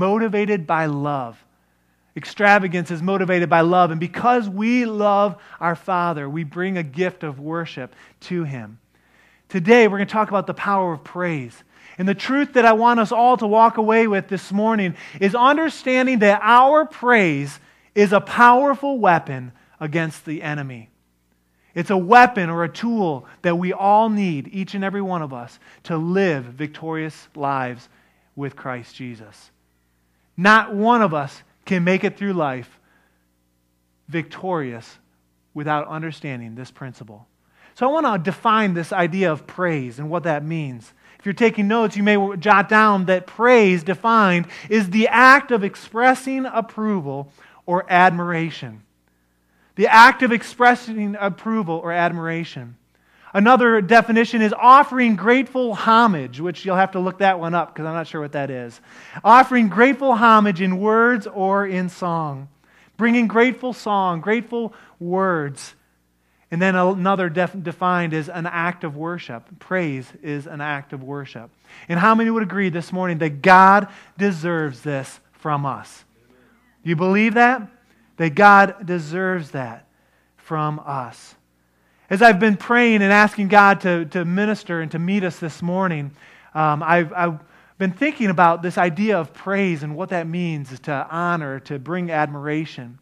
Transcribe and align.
motivated 0.00 0.64
by 0.64 0.86
love. 0.86 1.44
Extravagance 2.16 2.92
is 2.92 3.02
motivated 3.02 3.50
by 3.50 3.62
love. 3.62 3.90
And 3.90 3.98
because 3.98 4.48
we 4.48 4.84
love 4.84 5.36
our 5.60 5.74
Father, 5.74 6.28
we 6.28 6.44
bring 6.44 6.78
a 6.78 6.84
gift 6.84 7.24
of 7.24 7.40
worship 7.40 7.96
to 8.20 8.44
Him. 8.44 8.78
Today, 9.48 9.88
we're 9.88 9.98
going 9.98 10.06
to 10.06 10.12
talk 10.12 10.28
about 10.28 10.46
the 10.46 10.54
power 10.54 10.92
of 10.92 11.02
praise. 11.02 11.64
And 11.96 12.08
the 12.08 12.14
truth 12.14 12.52
that 12.52 12.64
I 12.64 12.74
want 12.74 13.00
us 13.00 13.10
all 13.10 13.36
to 13.38 13.46
walk 13.46 13.76
away 13.76 14.06
with 14.06 14.28
this 14.28 14.52
morning 14.52 14.94
is 15.20 15.34
understanding 15.34 16.20
that 16.20 16.40
our 16.44 16.84
praise 16.84 17.58
is 17.96 18.12
a 18.12 18.20
powerful 18.20 19.00
weapon 19.00 19.50
against 19.80 20.24
the 20.24 20.42
enemy. 20.42 20.90
It's 21.74 21.90
a 21.90 21.96
weapon 21.96 22.50
or 22.50 22.62
a 22.62 22.68
tool 22.68 23.26
that 23.42 23.58
we 23.58 23.72
all 23.72 24.10
need, 24.10 24.48
each 24.52 24.74
and 24.74 24.84
every 24.84 25.02
one 25.02 25.22
of 25.22 25.32
us, 25.32 25.58
to 25.84 25.96
live 25.96 26.44
victorious 26.44 27.26
lives 27.34 27.88
with 28.36 28.54
Christ 28.54 28.94
Jesus. 28.94 29.50
Not 30.38 30.72
one 30.72 31.02
of 31.02 31.12
us 31.12 31.42
can 31.66 31.82
make 31.84 32.04
it 32.04 32.16
through 32.16 32.32
life 32.32 32.78
victorious 34.08 34.96
without 35.52 35.88
understanding 35.88 36.54
this 36.54 36.70
principle. 36.70 37.26
So 37.74 37.86
I 37.88 37.92
want 37.92 38.06
to 38.06 38.30
define 38.30 38.72
this 38.72 38.92
idea 38.92 39.30
of 39.32 39.46
praise 39.46 39.98
and 39.98 40.08
what 40.08 40.22
that 40.22 40.44
means. 40.44 40.94
If 41.18 41.26
you're 41.26 41.32
taking 41.32 41.66
notes, 41.66 41.96
you 41.96 42.04
may 42.04 42.36
jot 42.36 42.68
down 42.68 43.06
that 43.06 43.26
praise, 43.26 43.82
defined, 43.82 44.46
is 44.70 44.90
the 44.90 45.08
act 45.08 45.50
of 45.50 45.64
expressing 45.64 46.46
approval 46.46 47.32
or 47.66 47.84
admiration. 47.90 48.82
The 49.74 49.88
act 49.88 50.22
of 50.22 50.30
expressing 50.30 51.16
approval 51.18 51.76
or 51.76 51.90
admiration. 51.92 52.76
Another 53.34 53.80
definition 53.80 54.40
is 54.40 54.54
offering 54.56 55.16
grateful 55.16 55.74
homage, 55.74 56.40
which 56.40 56.64
you'll 56.64 56.76
have 56.76 56.92
to 56.92 56.98
look 56.98 57.18
that 57.18 57.38
one 57.38 57.54
up 57.54 57.74
because 57.74 57.86
I'm 57.86 57.94
not 57.94 58.06
sure 58.06 58.20
what 58.20 58.32
that 58.32 58.50
is. 58.50 58.80
Offering 59.22 59.68
grateful 59.68 60.14
homage 60.14 60.60
in 60.60 60.78
words 60.78 61.26
or 61.26 61.66
in 61.66 61.88
song. 61.88 62.48
Bringing 62.96 63.28
grateful 63.28 63.72
song, 63.72 64.20
grateful 64.20 64.72
words. 64.98 65.74
And 66.50 66.62
then 66.62 66.74
another 66.74 67.28
def- 67.28 67.62
defined 67.62 68.14
as 68.14 68.30
an 68.30 68.46
act 68.46 68.82
of 68.82 68.96
worship. 68.96 69.46
Praise 69.58 70.10
is 70.22 70.46
an 70.46 70.62
act 70.62 70.94
of 70.94 71.02
worship. 71.02 71.50
And 71.88 72.00
how 72.00 72.14
many 72.14 72.30
would 72.30 72.42
agree 72.42 72.70
this 72.70 72.92
morning 72.92 73.18
that 73.18 73.42
God 73.42 73.88
deserves 74.16 74.80
this 74.80 75.20
from 75.32 75.66
us? 75.66 76.04
You 76.82 76.96
believe 76.96 77.34
that? 77.34 77.68
That 78.16 78.34
God 78.34 78.86
deserves 78.86 79.50
that 79.50 79.86
from 80.38 80.80
us. 80.84 81.34
As 82.10 82.22
I've 82.22 82.40
been 82.40 82.56
praying 82.56 83.02
and 83.02 83.12
asking 83.12 83.48
God 83.48 83.82
to, 83.82 84.06
to 84.06 84.24
minister 84.24 84.80
and 84.80 84.90
to 84.92 84.98
meet 84.98 85.24
us 85.24 85.38
this 85.38 85.60
morning, 85.60 86.10
um, 86.54 86.82
I've, 86.82 87.12
I've 87.12 87.38
been 87.76 87.92
thinking 87.92 88.30
about 88.30 88.62
this 88.62 88.78
idea 88.78 89.18
of 89.18 89.34
praise 89.34 89.82
and 89.82 89.94
what 89.94 90.08
that 90.08 90.26
means 90.26 90.80
to 90.80 91.06
honor, 91.10 91.60
to 91.60 91.78
bring 91.78 92.10
admiration, 92.10 92.98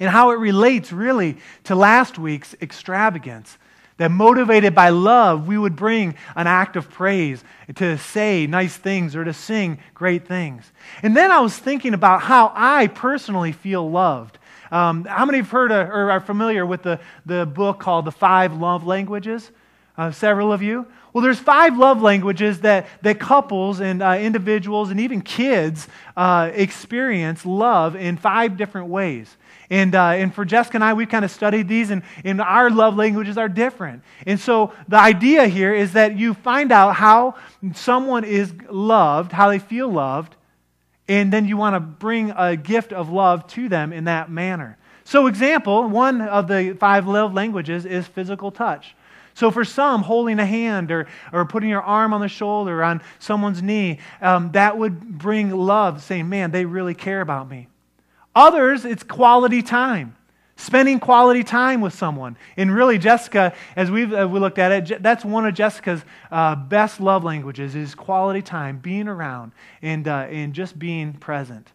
and 0.00 0.08
how 0.08 0.30
it 0.30 0.38
relates 0.38 0.90
really 0.90 1.36
to 1.64 1.74
last 1.74 2.18
week's 2.18 2.54
extravagance. 2.62 3.58
That 3.98 4.10
motivated 4.10 4.74
by 4.74 4.88
love, 4.88 5.46
we 5.46 5.56
would 5.56 5.76
bring 5.76 6.16
an 6.34 6.48
act 6.48 6.74
of 6.74 6.90
praise 6.90 7.44
to 7.76 7.96
say 7.96 8.44
nice 8.48 8.76
things 8.76 9.14
or 9.14 9.22
to 9.22 9.32
sing 9.32 9.78
great 9.94 10.26
things. 10.26 10.72
And 11.04 11.16
then 11.16 11.30
I 11.30 11.38
was 11.38 11.56
thinking 11.56 11.94
about 11.94 12.22
how 12.22 12.50
I 12.56 12.88
personally 12.88 13.52
feel 13.52 13.88
loved. 13.88 14.38
Um, 14.70 15.04
how 15.04 15.24
many 15.26 15.38
have 15.38 15.50
heard 15.50 15.72
uh, 15.72 15.88
or 15.90 16.10
are 16.10 16.20
familiar 16.20 16.64
with 16.64 16.82
the, 16.82 17.00
the 17.26 17.46
book 17.46 17.80
called 17.80 18.04
The 18.04 18.12
Five 18.12 18.54
Love 18.54 18.86
Languages? 18.86 19.50
Uh, 19.96 20.10
several 20.10 20.52
of 20.52 20.60
you. 20.60 20.86
Well, 21.12 21.22
there's 21.22 21.38
five 21.38 21.78
love 21.78 22.02
languages 22.02 22.62
that, 22.62 22.88
that 23.02 23.20
couples 23.20 23.78
and 23.78 24.02
uh, 24.02 24.18
individuals 24.20 24.90
and 24.90 24.98
even 24.98 25.20
kids 25.20 25.86
uh, 26.16 26.50
experience 26.52 27.46
love 27.46 27.94
in 27.94 28.16
five 28.16 28.56
different 28.56 28.88
ways. 28.88 29.36
And, 29.70 29.94
uh, 29.94 30.06
and 30.08 30.34
for 30.34 30.44
Jessica 30.44 30.76
and 30.76 30.84
I, 30.84 30.94
we've 30.94 31.08
kind 31.08 31.24
of 31.24 31.30
studied 31.30 31.68
these, 31.68 31.90
and, 31.90 32.02
and 32.24 32.40
our 32.40 32.68
love 32.70 32.96
languages 32.96 33.38
are 33.38 33.48
different. 33.48 34.02
And 34.26 34.40
so 34.40 34.72
the 34.88 34.98
idea 34.98 35.46
here 35.46 35.72
is 35.72 35.92
that 35.92 36.18
you 36.18 36.34
find 36.34 36.72
out 36.72 36.96
how 36.96 37.36
someone 37.74 38.24
is 38.24 38.52
loved, 38.68 39.30
how 39.30 39.48
they 39.48 39.60
feel 39.60 39.88
loved, 39.88 40.34
and 41.08 41.32
then 41.32 41.46
you 41.46 41.56
want 41.56 41.74
to 41.74 41.80
bring 41.80 42.30
a 42.30 42.56
gift 42.56 42.92
of 42.92 43.10
love 43.10 43.46
to 43.48 43.68
them 43.68 43.92
in 43.92 44.04
that 44.04 44.30
manner. 44.30 44.78
So, 45.04 45.26
example, 45.26 45.86
one 45.88 46.22
of 46.22 46.48
the 46.48 46.76
five 46.80 47.06
love 47.06 47.34
languages 47.34 47.84
is 47.84 48.06
physical 48.06 48.50
touch. 48.50 48.94
So, 49.34 49.50
for 49.50 49.64
some, 49.64 50.02
holding 50.02 50.38
a 50.38 50.46
hand 50.46 50.90
or, 50.90 51.06
or 51.32 51.44
putting 51.44 51.68
your 51.68 51.82
arm 51.82 52.14
on 52.14 52.20
the 52.20 52.28
shoulder, 52.28 52.80
or 52.80 52.84
on 52.84 53.02
someone's 53.18 53.62
knee, 53.62 53.98
um, 54.22 54.52
that 54.52 54.78
would 54.78 55.18
bring 55.18 55.50
love, 55.50 56.02
saying, 56.02 56.28
Man, 56.28 56.52
they 56.52 56.64
really 56.64 56.94
care 56.94 57.20
about 57.20 57.50
me. 57.50 57.68
Others, 58.34 58.84
it's 58.84 59.02
quality 59.02 59.62
time 59.62 60.16
spending 60.56 61.00
quality 61.00 61.42
time 61.42 61.80
with 61.80 61.94
someone. 61.94 62.36
And 62.56 62.74
really, 62.74 62.98
Jessica, 62.98 63.54
as 63.76 63.90
we've 63.90 64.12
uh, 64.12 64.28
we 64.28 64.38
looked 64.38 64.58
at 64.58 64.90
it, 64.90 65.02
that's 65.02 65.24
one 65.24 65.46
of 65.46 65.54
Jessica's 65.54 66.02
uh, 66.30 66.54
best 66.54 67.00
love 67.00 67.24
languages 67.24 67.74
is 67.74 67.94
quality 67.94 68.42
time, 68.42 68.78
being 68.78 69.08
around 69.08 69.52
and, 69.82 70.06
uh, 70.06 70.26
and 70.30 70.54
just 70.54 70.78
being 70.78 71.12
present. 71.12 71.72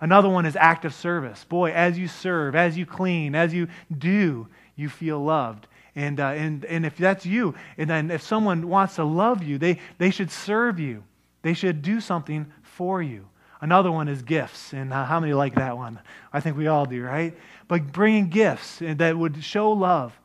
Another 0.00 0.28
one 0.28 0.46
is 0.46 0.56
active 0.56 0.94
service. 0.94 1.44
Boy, 1.44 1.72
as 1.72 1.96
you 1.96 2.08
serve, 2.08 2.56
as 2.56 2.76
you 2.76 2.84
clean, 2.84 3.34
as 3.34 3.54
you 3.54 3.68
do, 3.96 4.48
you 4.74 4.88
feel 4.88 5.22
loved. 5.22 5.68
And, 5.94 6.18
uh, 6.18 6.28
and, 6.28 6.64
and 6.64 6.84
if 6.84 6.96
that's 6.96 7.24
you, 7.24 7.54
and 7.78 7.88
then 7.88 8.10
if 8.10 8.22
someone 8.22 8.68
wants 8.68 8.96
to 8.96 9.04
love 9.04 9.42
you, 9.42 9.58
they, 9.58 9.78
they 9.98 10.10
should 10.10 10.30
serve 10.30 10.80
you. 10.80 11.04
They 11.42 11.54
should 11.54 11.82
do 11.82 12.00
something 12.00 12.50
for 12.62 13.02
you. 13.02 13.28
Another 13.62 13.92
one 13.92 14.08
is 14.08 14.22
gifts. 14.22 14.72
And 14.74 14.92
how 14.92 15.20
many 15.20 15.32
like 15.32 15.54
that 15.54 15.76
one? 15.76 16.00
I 16.32 16.40
think 16.40 16.56
we 16.56 16.66
all 16.66 16.84
do, 16.84 17.02
right? 17.02 17.32
But 17.68 17.92
bringing 17.92 18.28
gifts 18.28 18.82
eh, 18.82 18.94
that 18.94 19.16
would 19.16 19.42
show 19.42 19.70
love. 19.70 20.18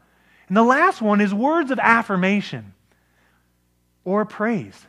And 0.48 0.58
the 0.58 0.64
last 0.64 1.02
one 1.03 1.22
is 1.22 1.34
words 1.34 1.70
of 1.70 1.78
affirmation 1.78 2.74
or 4.03 4.26
praise. 4.26 4.86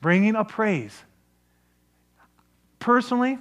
Bringing 0.00 0.36
a 0.36 0.44
praise. 0.44 0.96
Personally, 2.78 3.38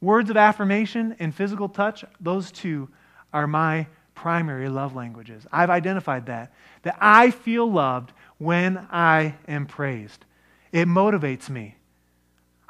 words 0.00 0.30
of 0.30 0.36
affirmation 0.36 1.16
and 1.18 1.34
physical 1.34 1.68
touch, 1.68 2.04
those 2.20 2.52
two 2.52 2.88
are 3.32 3.48
my 3.48 3.88
primary 4.14 4.68
love 4.68 4.94
languages. 4.94 5.44
I've 5.50 5.70
identified 5.70 6.26
that. 6.26 6.52
That 6.82 6.96
I 7.00 7.32
feel 7.32 7.68
loved 7.68 8.12
when 8.38 8.86
I 8.92 9.34
am 9.48 9.66
praised. 9.66 10.24
It 10.70 10.86
motivates 10.86 11.50
me. 11.50 11.74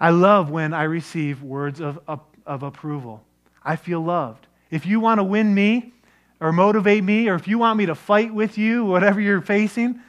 I 0.00 0.11
love 0.11 0.50
when 0.50 0.72
I 0.72 0.84
receive 0.84 1.43
words 1.43 1.81
of, 1.81 2.00
of, 2.09 2.21
of 2.47 2.62
approval. 2.62 3.22
I 3.62 3.77
feel 3.77 4.00
loved. 4.00 4.47
If 4.71 4.87
you 4.87 4.99
want 4.99 5.19
to 5.19 5.25
win 5.25 5.55
me 5.55 5.93
or 6.41 6.53
motivate 6.53 7.05
me, 7.05 7.28
or 7.28 7.34
if 7.34 7.47
you 7.47 7.59
want 7.59 7.77
me 7.77 7.87
to 7.87 7.94
fight 7.94 8.33
with 8.33 8.56
you, 8.56 8.84
whatever 8.84 9.21
you're 9.21 9.43
facing, 9.43 10.00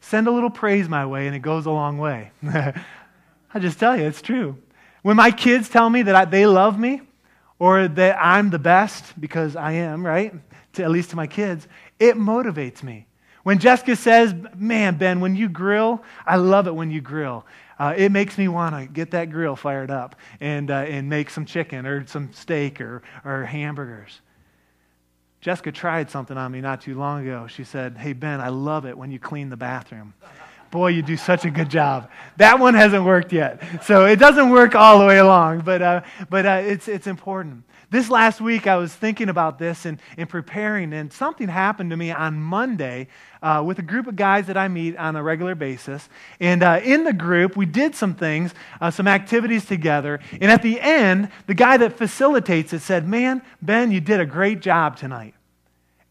send 0.00 0.28
a 0.28 0.30
little 0.30 0.50
praise 0.50 0.88
my 0.88 1.06
way 1.06 1.26
and 1.26 1.34
it 1.34 1.40
goes 1.40 1.66
a 1.66 1.70
long 1.70 1.98
way. 1.98 2.30
I 2.44 3.58
just 3.58 3.80
tell 3.80 3.96
you, 3.96 4.04
it's 4.04 4.22
true. 4.22 4.56
When 5.02 5.16
my 5.16 5.32
kids 5.32 5.68
tell 5.68 5.90
me 5.90 6.02
that 6.02 6.14
I, 6.14 6.24
they 6.24 6.46
love 6.46 6.78
me 6.78 7.02
or 7.58 7.88
that 7.88 8.16
I'm 8.20 8.50
the 8.50 8.58
best, 8.58 9.20
because 9.20 9.56
I 9.56 9.72
am, 9.72 10.06
right? 10.06 10.32
To, 10.74 10.84
at 10.84 10.90
least 10.90 11.10
to 11.10 11.16
my 11.16 11.26
kids, 11.26 11.66
it 11.98 12.16
motivates 12.16 12.82
me. 12.82 13.06
When 13.42 13.58
Jessica 13.58 13.96
says, 13.96 14.34
Man, 14.56 14.96
Ben, 14.96 15.20
when 15.20 15.36
you 15.36 15.48
grill, 15.48 16.02
I 16.26 16.36
love 16.36 16.66
it 16.66 16.74
when 16.74 16.90
you 16.90 17.00
grill. 17.00 17.44
Uh, 17.78 17.94
it 17.96 18.12
makes 18.12 18.38
me 18.38 18.46
want 18.46 18.76
to 18.76 18.86
get 18.86 19.10
that 19.10 19.30
grill 19.30 19.56
fired 19.56 19.90
up 19.90 20.14
and, 20.40 20.70
uh, 20.70 20.74
and 20.74 21.08
make 21.08 21.30
some 21.30 21.44
chicken 21.44 21.84
or 21.84 22.06
some 22.06 22.32
steak 22.32 22.80
or, 22.80 23.02
or 23.24 23.44
hamburgers. 23.44 24.20
Jessica 25.40 25.72
tried 25.72 26.08
something 26.08 26.36
on 26.36 26.52
me 26.52 26.60
not 26.60 26.80
too 26.80 26.96
long 26.96 27.26
ago. 27.26 27.48
She 27.48 27.64
said, 27.64 27.98
Hey, 27.98 28.12
Ben, 28.12 28.40
I 28.40 28.50
love 28.50 28.86
it 28.86 28.96
when 28.96 29.10
you 29.10 29.18
clean 29.18 29.50
the 29.50 29.56
bathroom. 29.56 30.14
Boy, 30.70 30.88
you 30.88 31.02
do 31.02 31.16
such 31.16 31.44
a 31.44 31.50
good 31.50 31.68
job. 31.68 32.08
That 32.36 32.60
one 32.60 32.74
hasn't 32.74 33.04
worked 33.04 33.32
yet. 33.32 33.60
So 33.82 34.06
it 34.06 34.16
doesn't 34.16 34.50
work 34.50 34.74
all 34.74 35.00
the 35.00 35.04
way 35.04 35.18
along, 35.18 35.62
but, 35.62 35.82
uh, 35.82 36.02
but 36.30 36.46
uh, 36.46 36.62
it's, 36.64 36.88
it's 36.88 37.06
important. 37.06 37.64
This 37.92 38.08
last 38.08 38.40
week, 38.40 38.66
I 38.66 38.76
was 38.76 38.90
thinking 38.90 39.28
about 39.28 39.58
this 39.58 39.84
and, 39.84 40.00
and 40.16 40.26
preparing, 40.26 40.94
and 40.94 41.12
something 41.12 41.46
happened 41.46 41.90
to 41.90 41.96
me 41.98 42.10
on 42.10 42.40
Monday 42.40 43.08
uh, 43.42 43.62
with 43.66 43.78
a 43.80 43.82
group 43.82 44.06
of 44.06 44.16
guys 44.16 44.46
that 44.46 44.56
I 44.56 44.68
meet 44.68 44.96
on 44.96 45.14
a 45.14 45.22
regular 45.22 45.54
basis. 45.54 46.08
And 46.40 46.62
uh, 46.62 46.80
in 46.82 47.04
the 47.04 47.12
group, 47.12 47.54
we 47.54 47.66
did 47.66 47.94
some 47.94 48.14
things, 48.14 48.54
uh, 48.80 48.90
some 48.90 49.06
activities 49.06 49.66
together. 49.66 50.20
And 50.40 50.50
at 50.50 50.62
the 50.62 50.80
end, 50.80 51.28
the 51.46 51.52
guy 51.52 51.76
that 51.76 51.98
facilitates 51.98 52.72
it 52.72 52.80
said, 52.80 53.06
Man, 53.06 53.42
Ben, 53.60 53.90
you 53.90 54.00
did 54.00 54.20
a 54.20 54.26
great 54.26 54.60
job 54.60 54.96
tonight. 54.96 55.34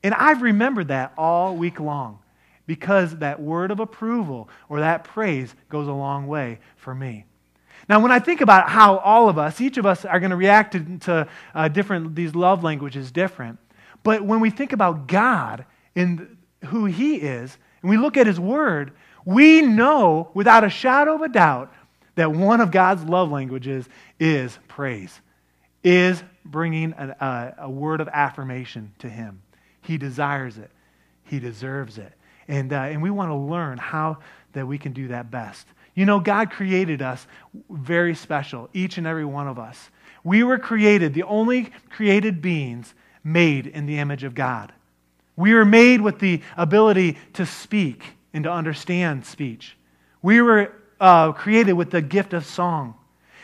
And 0.03 0.13
I've 0.13 0.43
remembered 0.43 0.89
that 0.89 1.13
all 1.17 1.57
week 1.57 1.79
long 1.79 2.19
because 2.67 3.17
that 3.17 3.41
word 3.41 3.71
of 3.71 3.79
approval 3.79 4.49
or 4.69 4.81
that 4.81 5.03
praise 5.03 5.55
goes 5.67 5.87
a 5.87 5.93
long 5.93 6.27
way 6.27 6.59
for 6.75 6.93
me. 6.93 7.25
Now, 7.89 7.99
when 7.99 8.11
I 8.11 8.19
think 8.19 8.41
about 8.41 8.69
how 8.69 8.97
all 8.97 9.27
of 9.27 9.37
us, 9.37 9.59
each 9.59 9.77
of 9.77 9.85
us, 9.85 10.05
are 10.05 10.19
going 10.19 10.29
to 10.31 10.35
react 10.35 10.75
to, 11.03 11.27
uh, 11.53 11.67
different 11.67 12.15
these 12.15 12.35
love 12.35 12.63
languages 12.63 13.11
different, 13.11 13.59
but 14.03 14.23
when 14.23 14.39
we 14.39 14.49
think 14.49 14.73
about 14.73 15.07
God 15.07 15.65
and 15.95 16.37
who 16.65 16.85
He 16.85 17.15
is, 17.15 17.57
and 17.81 17.89
we 17.89 17.97
look 17.97 18.17
at 18.17 18.27
His 18.27 18.39
Word, 18.39 18.93
we 19.25 19.61
know 19.61 20.29
without 20.33 20.63
a 20.63 20.69
shadow 20.69 21.15
of 21.15 21.21
a 21.21 21.29
doubt 21.29 21.73
that 22.15 22.31
one 22.31 22.61
of 22.61 22.71
God's 22.71 23.03
love 23.03 23.31
languages 23.31 23.87
is 24.19 24.57
praise, 24.67 25.19
is 25.83 26.23
bringing 26.45 26.93
a, 26.93 27.15
a, 27.19 27.63
a 27.65 27.69
word 27.69 28.01
of 28.01 28.07
affirmation 28.07 28.91
to 28.99 29.09
Him. 29.09 29.41
He 29.81 29.97
desires 29.97 30.57
it, 30.57 30.71
He 31.23 31.39
deserves 31.39 31.97
it. 31.97 32.13
And, 32.47 32.73
uh, 32.73 32.81
and 32.81 33.01
we 33.01 33.09
want 33.09 33.29
to 33.29 33.35
learn 33.35 33.77
how 33.77 34.17
that 34.53 34.67
we 34.67 34.77
can 34.77 34.91
do 34.93 35.09
that 35.09 35.31
best. 35.31 35.67
You 35.93 36.05
know, 36.05 36.19
God 36.19 36.51
created 36.51 37.01
us 37.01 37.25
very 37.69 38.15
special, 38.15 38.69
each 38.73 38.97
and 38.97 39.05
every 39.05 39.25
one 39.25 39.47
of 39.47 39.59
us. 39.59 39.89
We 40.23 40.43
were 40.43 40.57
created, 40.57 41.13
the 41.13 41.23
only 41.23 41.71
created 41.89 42.41
beings 42.41 42.93
made 43.23 43.67
in 43.67 43.85
the 43.85 43.99
image 43.99 44.23
of 44.23 44.35
God. 44.35 44.71
We 45.35 45.53
were 45.53 45.65
made 45.65 46.01
with 46.01 46.19
the 46.19 46.41
ability 46.55 47.17
to 47.33 47.45
speak 47.45 48.03
and 48.33 48.43
to 48.43 48.51
understand 48.51 49.25
speech. 49.25 49.75
We 50.21 50.41
were 50.41 50.73
uh, 50.99 51.31
created 51.33 51.73
with 51.73 51.91
the 51.91 52.01
gift 52.01 52.33
of 52.33 52.45
song. 52.45 52.95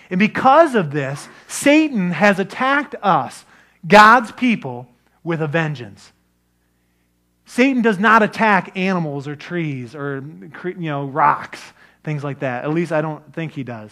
And 0.10 0.20
because 0.20 0.76
of 0.76 0.92
this, 0.92 1.28
Satan 1.48 2.12
has 2.12 2.40
attacked 2.40 2.96
us, 3.02 3.44
God's 3.86 4.32
people, 4.32 4.88
with 5.24 5.42
a 5.42 5.48
vengeance. 5.48 6.14
Satan 7.46 7.82
does 7.82 7.98
not 7.98 8.24
attack 8.24 8.78
animals 8.78 9.28
or 9.28 9.36
trees 9.36 9.96
or 9.96 10.24
you 10.64 10.76
know, 10.78 11.06
rocks, 11.06 11.62
things 12.04 12.24
like 12.24 12.40
that. 12.40 12.64
At 12.64 12.74
least 12.74 12.92
I 12.92 13.02
don't 13.02 13.34
think 13.34 13.54
he 13.54 13.64
does. 13.64 13.92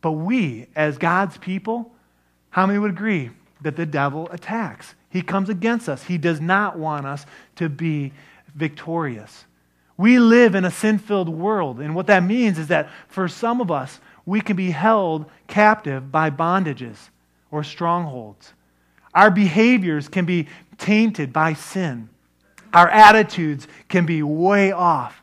But 0.00 0.12
we, 0.12 0.66
as 0.76 0.98
God's 0.98 1.38
people, 1.38 1.92
how 2.50 2.66
many 2.66 2.78
would 2.78 2.90
agree 2.90 3.30
that 3.62 3.76
the 3.76 3.86
devil 3.86 4.28
attacks? 4.30 4.94
He 5.08 5.22
comes 5.22 5.48
against 5.48 5.88
us. 5.88 6.04
He 6.04 6.18
does 6.18 6.40
not 6.40 6.78
want 6.78 7.06
us 7.06 7.26
to 7.56 7.68
be 7.68 8.12
victorious. 8.54 9.44
We 9.96 10.18
live 10.18 10.54
in 10.54 10.64
a 10.64 10.70
sin 10.70 10.98
filled 10.98 11.28
world, 11.28 11.80
and 11.80 11.94
what 11.94 12.08
that 12.08 12.24
means 12.24 12.58
is 12.58 12.68
that 12.68 12.90
for 13.08 13.28
some 13.28 13.60
of 13.60 13.70
us, 13.70 14.00
we 14.26 14.40
can 14.40 14.56
be 14.56 14.70
held 14.70 15.26
captive 15.46 16.10
by 16.10 16.30
bondages 16.30 16.96
or 17.50 17.62
strongholds. 17.62 18.52
Our 19.14 19.30
behaviors 19.30 20.08
can 20.08 20.24
be 20.24 20.48
tainted 20.78 21.32
by 21.32 21.54
sin. 21.54 22.08
Our 22.72 22.88
attitudes 22.88 23.68
can 23.88 24.04
be 24.04 24.22
way 24.22 24.72
off. 24.72 25.22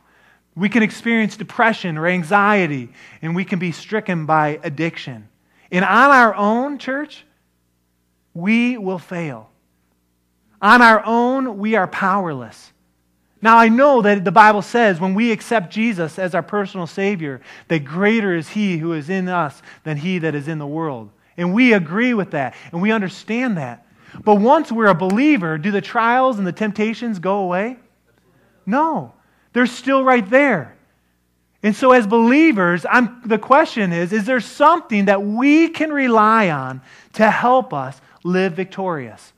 We 0.54 0.68
can 0.68 0.82
experience 0.82 1.36
depression 1.36 1.96
or 1.96 2.06
anxiety, 2.06 2.90
and 3.22 3.34
we 3.34 3.44
can 3.44 3.58
be 3.58 3.72
stricken 3.72 4.26
by 4.26 4.60
addiction. 4.62 5.28
And 5.70 5.84
on 5.84 6.10
our 6.10 6.34
own, 6.34 6.78
church, 6.78 7.24
we 8.34 8.76
will 8.76 8.98
fail. 8.98 9.50
On 10.60 10.82
our 10.82 11.02
own, 11.04 11.58
we 11.58 11.74
are 11.74 11.86
powerless. 11.86 12.72
Now, 13.40 13.56
I 13.56 13.68
know 13.68 14.02
that 14.02 14.24
the 14.24 14.30
Bible 14.30 14.62
says 14.62 15.00
when 15.00 15.14
we 15.14 15.32
accept 15.32 15.72
Jesus 15.72 16.18
as 16.18 16.34
our 16.34 16.42
personal 16.42 16.86
Savior, 16.86 17.40
that 17.68 17.84
greater 17.84 18.36
is 18.36 18.48
He 18.50 18.78
who 18.78 18.92
is 18.92 19.10
in 19.10 19.28
us 19.28 19.62
than 19.82 19.96
He 19.96 20.18
that 20.18 20.34
is 20.34 20.46
in 20.46 20.58
the 20.58 20.66
world. 20.66 21.10
And 21.36 21.52
we 21.54 21.72
agree 21.72 22.14
with 22.14 22.32
that, 22.32 22.54
and 22.70 22.80
we 22.80 22.92
understand 22.92 23.56
that. 23.56 23.86
But 24.22 24.36
once 24.36 24.70
we're 24.70 24.86
a 24.86 24.94
believer, 24.94 25.56
do 25.56 25.70
the 25.70 25.80
trials 25.80 26.38
and 26.38 26.46
the 26.46 26.52
temptations 26.52 27.18
go 27.18 27.38
away? 27.38 27.78
No, 28.66 29.14
they're 29.52 29.66
still 29.66 30.04
right 30.04 30.28
there. 30.28 30.76
And 31.62 31.76
so, 31.76 31.92
as 31.92 32.06
believers, 32.06 32.84
I'm, 32.90 33.22
the 33.24 33.38
question 33.38 33.92
is 33.92 34.12
is 34.12 34.24
there 34.24 34.40
something 34.40 35.04
that 35.04 35.22
we 35.22 35.68
can 35.68 35.92
rely 35.92 36.50
on 36.50 36.80
to 37.14 37.30
help 37.30 37.72
us 37.72 38.00
live 38.24 38.54
victorious, 38.54 39.32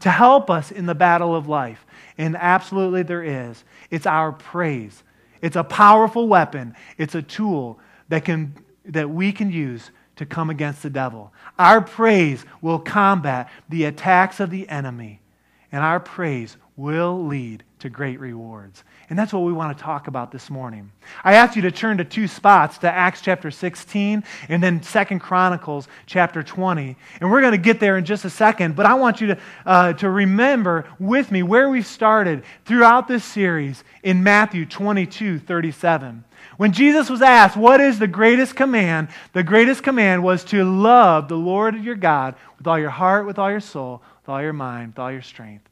to 0.00 0.10
help 0.10 0.50
us 0.50 0.70
in 0.70 0.86
the 0.86 0.94
battle 0.94 1.34
of 1.34 1.48
life? 1.48 1.86
And 2.18 2.36
absolutely 2.36 3.02
there 3.02 3.22
is. 3.22 3.64
It's 3.90 4.06
our 4.06 4.32
praise. 4.32 5.02
It's 5.40 5.56
a 5.56 5.64
powerful 5.64 6.28
weapon, 6.28 6.76
it's 6.98 7.14
a 7.14 7.22
tool 7.22 7.80
that, 8.08 8.24
can, 8.24 8.54
that 8.84 9.10
we 9.10 9.32
can 9.32 9.50
use 9.50 9.90
to 10.16 10.26
come 10.26 10.50
against 10.50 10.82
the 10.82 10.90
devil. 10.90 11.32
Our 11.58 11.80
praise 11.80 12.44
will 12.60 12.78
combat 12.78 13.50
the 13.68 13.84
attacks 13.84 14.38
of 14.38 14.50
the 14.50 14.68
enemy, 14.68 15.20
and 15.72 15.82
our 15.82 15.98
praise 15.98 16.56
will 16.76 17.26
lead 17.26 17.64
to 17.80 17.90
great 17.90 18.20
rewards. 18.20 18.84
And 19.12 19.18
that's 19.18 19.34
what 19.34 19.42
we 19.42 19.52
want 19.52 19.76
to 19.76 19.84
talk 19.84 20.08
about 20.08 20.32
this 20.32 20.48
morning. 20.48 20.90
I 21.22 21.34
asked 21.34 21.54
you 21.54 21.60
to 21.60 21.70
turn 21.70 21.98
to 21.98 22.04
two 22.04 22.26
spots 22.26 22.78
to 22.78 22.90
Acts 22.90 23.20
chapter 23.20 23.50
16 23.50 24.24
and 24.48 24.62
then 24.62 24.82
Second 24.82 25.18
Chronicles 25.18 25.86
chapter 26.06 26.42
20. 26.42 26.96
And 27.20 27.30
we're 27.30 27.42
going 27.42 27.52
to 27.52 27.58
get 27.58 27.78
there 27.78 27.98
in 27.98 28.06
just 28.06 28.24
a 28.24 28.30
second, 28.30 28.74
but 28.74 28.86
I 28.86 28.94
want 28.94 29.20
you 29.20 29.26
to, 29.26 29.38
uh, 29.66 29.92
to 29.92 30.08
remember 30.08 30.86
with 30.98 31.30
me 31.30 31.42
where 31.42 31.68
we 31.68 31.82
started 31.82 32.42
throughout 32.64 33.06
this 33.06 33.22
series 33.22 33.84
in 34.02 34.22
Matthew 34.22 34.64
22 34.64 35.40
37. 35.40 36.24
When 36.56 36.72
Jesus 36.72 37.10
was 37.10 37.20
asked, 37.20 37.54
What 37.54 37.82
is 37.82 37.98
the 37.98 38.06
greatest 38.06 38.56
command? 38.56 39.08
The 39.34 39.42
greatest 39.42 39.82
command 39.82 40.24
was 40.24 40.42
to 40.44 40.64
love 40.64 41.28
the 41.28 41.36
Lord 41.36 41.76
your 41.84 41.96
God 41.96 42.34
with 42.56 42.66
all 42.66 42.78
your 42.78 42.88
heart, 42.88 43.26
with 43.26 43.38
all 43.38 43.50
your 43.50 43.60
soul, 43.60 44.02
with 44.22 44.30
all 44.30 44.40
your 44.40 44.54
mind, 44.54 44.92
with 44.92 45.00
all 45.00 45.12
your 45.12 45.20
strength. 45.20 45.68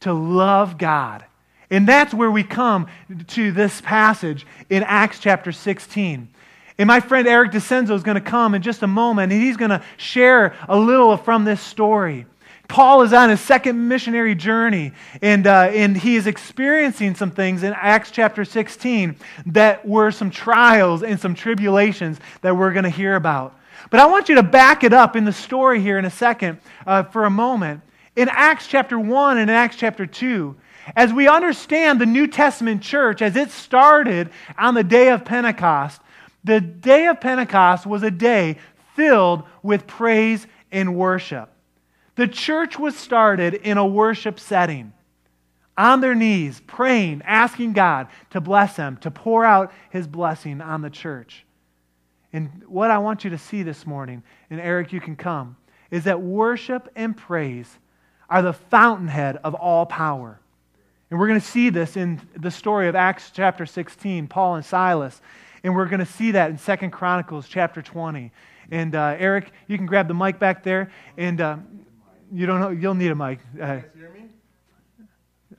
To 0.00 0.12
love 0.12 0.78
God. 0.78 1.24
And 1.70 1.88
that's 1.88 2.12
where 2.12 2.30
we 2.30 2.42
come 2.42 2.86
to 3.28 3.52
this 3.52 3.80
passage 3.80 4.46
in 4.70 4.82
Acts 4.82 5.18
chapter 5.18 5.52
16. 5.52 6.28
And 6.76 6.86
my 6.88 7.00
friend 7.00 7.28
Eric 7.28 7.52
DeCenzo 7.52 7.92
is 7.92 8.02
going 8.02 8.16
to 8.16 8.20
come 8.20 8.54
in 8.54 8.62
just 8.62 8.82
a 8.82 8.86
moment, 8.86 9.32
and 9.32 9.40
he's 9.40 9.56
going 9.56 9.70
to 9.70 9.82
share 9.96 10.54
a 10.68 10.78
little 10.78 11.16
from 11.16 11.44
this 11.44 11.60
story. 11.60 12.26
Paul 12.66 13.02
is 13.02 13.12
on 13.12 13.28
his 13.28 13.40
second 13.40 13.88
missionary 13.88 14.34
journey, 14.34 14.92
and, 15.22 15.46
uh, 15.46 15.68
and 15.70 15.96
he 15.96 16.16
is 16.16 16.26
experiencing 16.26 17.14
some 17.14 17.30
things 17.30 17.62
in 17.62 17.72
Acts 17.74 18.10
chapter 18.10 18.44
16 18.44 19.16
that 19.46 19.86
were 19.86 20.10
some 20.10 20.30
trials 20.30 21.02
and 21.02 21.20
some 21.20 21.34
tribulations 21.34 22.18
that 22.40 22.56
we're 22.56 22.72
going 22.72 22.84
to 22.84 22.90
hear 22.90 23.16
about. 23.16 23.56
But 23.90 24.00
I 24.00 24.06
want 24.06 24.28
you 24.28 24.36
to 24.36 24.42
back 24.42 24.82
it 24.82 24.92
up 24.92 25.14
in 25.14 25.24
the 25.24 25.32
story 25.32 25.80
here 25.80 25.98
in 25.98 26.04
a 26.04 26.10
second 26.10 26.58
uh, 26.86 27.02
for 27.04 27.26
a 27.26 27.30
moment. 27.30 27.82
In 28.16 28.28
Acts 28.30 28.66
chapter 28.66 28.98
1 28.98 29.38
and 29.38 29.50
in 29.50 29.54
Acts 29.54 29.76
chapter 29.76 30.06
2, 30.06 30.56
as 30.96 31.12
we 31.12 31.28
understand 31.28 32.00
the 32.00 32.06
New 32.06 32.26
Testament 32.26 32.82
church 32.82 33.22
as 33.22 33.36
it 33.36 33.50
started 33.50 34.30
on 34.58 34.74
the 34.74 34.84
day 34.84 35.08
of 35.08 35.24
Pentecost, 35.24 36.00
the 36.42 36.60
day 36.60 37.06
of 37.06 37.20
Pentecost 37.20 37.86
was 37.86 38.02
a 38.02 38.10
day 38.10 38.58
filled 38.94 39.44
with 39.62 39.86
praise 39.86 40.46
and 40.70 40.94
worship. 40.94 41.50
The 42.16 42.28
church 42.28 42.78
was 42.78 42.96
started 42.96 43.54
in 43.54 43.78
a 43.78 43.86
worship 43.86 44.38
setting, 44.38 44.92
on 45.76 46.00
their 46.00 46.14
knees, 46.14 46.62
praying, 46.66 47.22
asking 47.24 47.72
God 47.72 48.06
to 48.30 48.40
bless 48.40 48.76
them, 48.76 48.96
to 48.98 49.10
pour 49.10 49.44
out 49.44 49.72
his 49.90 50.06
blessing 50.06 50.60
on 50.60 50.82
the 50.82 50.90
church. 50.90 51.44
And 52.32 52.62
what 52.68 52.90
I 52.90 52.98
want 52.98 53.24
you 53.24 53.30
to 53.30 53.38
see 53.38 53.62
this 53.62 53.86
morning, 53.86 54.22
and 54.50 54.60
Eric, 54.60 54.92
you 54.92 55.00
can 55.00 55.16
come, 55.16 55.56
is 55.90 56.04
that 56.04 56.20
worship 56.20 56.88
and 56.94 57.16
praise 57.16 57.78
are 58.28 58.42
the 58.42 58.52
fountainhead 58.52 59.38
of 59.42 59.54
all 59.54 59.86
power. 59.86 60.40
And 61.14 61.20
we're 61.20 61.28
going 61.28 61.40
to 61.40 61.46
see 61.46 61.70
this 61.70 61.96
in 61.96 62.20
the 62.36 62.50
story 62.50 62.88
of 62.88 62.96
Acts 62.96 63.30
chapter 63.32 63.66
16, 63.66 64.26
Paul 64.26 64.56
and 64.56 64.64
Silas. 64.64 65.22
And 65.62 65.72
we're 65.72 65.86
going 65.86 66.00
to 66.00 66.12
see 66.12 66.32
that 66.32 66.50
in 66.50 66.58
Second 66.58 66.90
Chronicles 66.90 67.46
chapter 67.46 67.82
20. 67.82 68.32
And 68.72 68.96
uh, 68.96 69.14
Eric, 69.16 69.52
you 69.68 69.76
can 69.76 69.86
grab 69.86 70.08
the 70.08 70.14
mic 70.14 70.40
back 70.40 70.64
there. 70.64 70.90
And 71.16 71.40
uh, 71.40 71.58
you 72.32 72.46
don't 72.46 72.58
know, 72.58 72.70
you'll 72.70 72.96
need 72.96 73.12
a 73.12 73.14
mic. 73.14 73.38
Uh, 73.54 73.78
hear 73.96 74.10
me? 74.12 74.28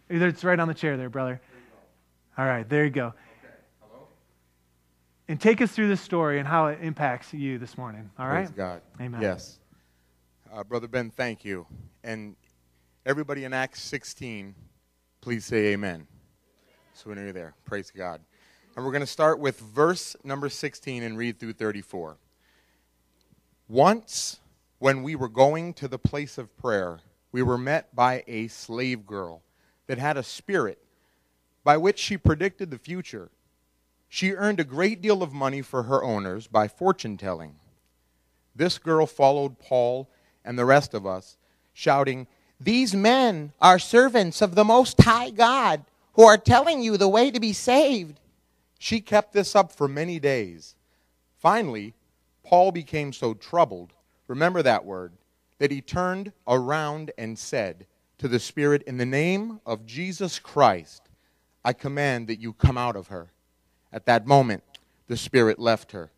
It's 0.09 0.43
right 0.43 0.59
on 0.59 0.67
the 0.67 0.73
chair 0.73 0.97
there, 0.97 1.09
brother. 1.09 1.39
All 2.37 2.45
right, 2.45 2.67
there 2.67 2.83
you 2.83 2.91
go. 2.91 3.05
Okay. 3.05 3.53
Hello? 3.79 4.07
And 5.29 5.39
take 5.39 5.61
us 5.61 5.71
through 5.71 5.87
this 5.87 6.01
story 6.01 6.37
and 6.37 6.45
how 6.45 6.67
it 6.67 6.79
impacts 6.81 7.33
you 7.33 7.59
this 7.59 7.77
morning. 7.77 8.09
All 8.19 8.27
right? 8.27 8.47
Praise 8.47 8.49
God. 8.49 8.81
Amen. 8.99 9.21
Yes. 9.21 9.59
Uh, 10.53 10.65
Brother 10.65 10.89
Ben, 10.89 11.11
thank 11.11 11.45
you. 11.45 11.65
And 12.03 12.35
everybody 13.05 13.45
in 13.45 13.53
Acts 13.53 13.81
16, 13.83 14.53
please 15.25 15.43
say 15.43 15.73
amen. 15.73 16.05
So 16.93 17.09
when 17.09 17.17
you're 17.17 17.33
there, 17.33 17.55
praise 17.65 17.89
God. 17.89 18.21
And 18.75 18.85
we're 18.85 18.91
going 18.91 18.99
to 18.99 19.07
start 19.07 19.39
with 19.39 19.59
verse 19.59 20.15
number 20.23 20.49
16 20.49 21.01
and 21.01 21.17
read 21.17 21.39
through 21.39 21.53
34. 21.53 22.17
Once 23.67 24.39
when 24.77 25.01
we 25.01 25.15
were 25.15 25.27
going 25.27 25.73
to 25.73 25.87
the 25.87 25.97
place 25.97 26.37
of 26.37 26.55
prayer, 26.57 26.99
we 27.31 27.41
were 27.41 27.57
met 27.57 27.95
by 27.95 28.23
a 28.27 28.49
slave 28.49 29.07
girl 29.07 29.41
that 29.87 29.97
had 29.97 30.15
a 30.15 30.21
spirit 30.21 30.77
by 31.63 31.75
which 31.75 31.97
she 31.97 32.17
predicted 32.17 32.69
the 32.69 32.77
future. 32.77 33.31
She 34.07 34.33
earned 34.33 34.59
a 34.59 34.63
great 34.63 35.01
deal 35.01 35.23
of 35.23 35.33
money 35.33 35.63
for 35.63 35.81
her 35.81 36.03
owners 36.03 36.45
by 36.45 36.67
fortune 36.67 37.17
telling. 37.17 37.55
This 38.55 38.77
girl 38.77 39.07
followed 39.07 39.57
Paul 39.57 40.07
and 40.43 40.55
the 40.55 40.65
rest 40.65 40.93
of 40.93 41.07
us, 41.07 41.35
shouting, 41.73 42.27
These 42.59 42.95
men 42.95 43.53
are 43.61 43.79
servants 43.79 44.41
of 44.41 44.55
the 44.55 44.63
Most 44.63 45.01
High 45.01 45.29
God 45.29 45.83
who 46.13 46.23
are 46.23 46.37
telling 46.37 46.81
you 46.81 46.97
the 46.97 47.09
way 47.09 47.31
to 47.31 47.39
be 47.39 47.53
saved. 47.53 48.19
She 48.79 49.01
kept 49.01 49.33
this 49.33 49.55
up 49.55 49.71
for 49.71 49.87
many 49.87 50.19
days. 50.19 50.75
Finally, 51.37 51.93
Paul 52.43 52.71
became 52.71 53.11
so 53.11 53.33
troubled 53.33 53.93
remember 54.27 54.61
that 54.63 54.85
word, 54.85 55.13
that 55.59 55.71
he 55.71 55.81
turned 55.81 56.31
around 56.47 57.11
and 57.17 57.37
said 57.37 57.85
to 58.17 58.27
the 58.27 58.39
Spirit, 58.39 58.83
In 58.83 58.97
the 58.97 59.05
name 59.05 59.59
of 59.65 59.85
Jesus 59.85 60.39
Christ, 60.39 61.03
I 61.63 61.73
command 61.73 62.27
that 62.27 62.39
you 62.39 62.53
come 62.53 62.77
out 62.77 62.95
of 62.95 63.07
her. 63.07 63.31
At 63.91 64.05
that 64.05 64.27
moment, 64.27 64.63
the 65.07 65.17
Spirit 65.17 65.59
left 65.59 65.91
her. 65.91 66.11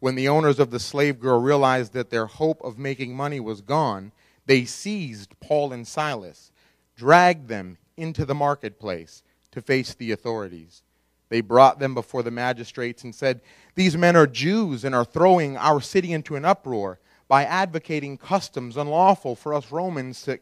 When 0.00 0.14
the 0.14 0.28
owners 0.28 0.58
of 0.58 0.70
the 0.70 0.80
slave 0.80 1.20
girl 1.20 1.40
realized 1.40 1.92
that 1.92 2.10
their 2.10 2.26
hope 2.26 2.60
of 2.64 2.78
making 2.78 3.14
money 3.14 3.38
was 3.38 3.60
gone, 3.60 4.12
they 4.52 4.66
seized 4.66 5.32
Paul 5.40 5.72
and 5.72 5.88
Silas, 5.88 6.52
dragged 6.94 7.48
them 7.48 7.78
into 7.96 8.26
the 8.26 8.34
marketplace 8.34 9.22
to 9.50 9.62
face 9.62 9.94
the 9.94 10.12
authorities. 10.12 10.82
They 11.30 11.40
brought 11.40 11.78
them 11.78 11.94
before 11.94 12.22
the 12.22 12.30
magistrates 12.30 13.02
and 13.02 13.14
said, 13.14 13.40
These 13.76 13.96
men 13.96 14.14
are 14.14 14.26
Jews 14.26 14.84
and 14.84 14.94
are 14.94 15.06
throwing 15.06 15.56
our 15.56 15.80
city 15.80 16.12
into 16.12 16.36
an 16.36 16.44
uproar 16.44 16.98
by 17.28 17.44
advocating 17.44 18.18
customs 18.18 18.76
unlawful 18.76 19.36
for 19.36 19.54
us 19.54 19.72
Romans 19.72 20.20
to, 20.24 20.38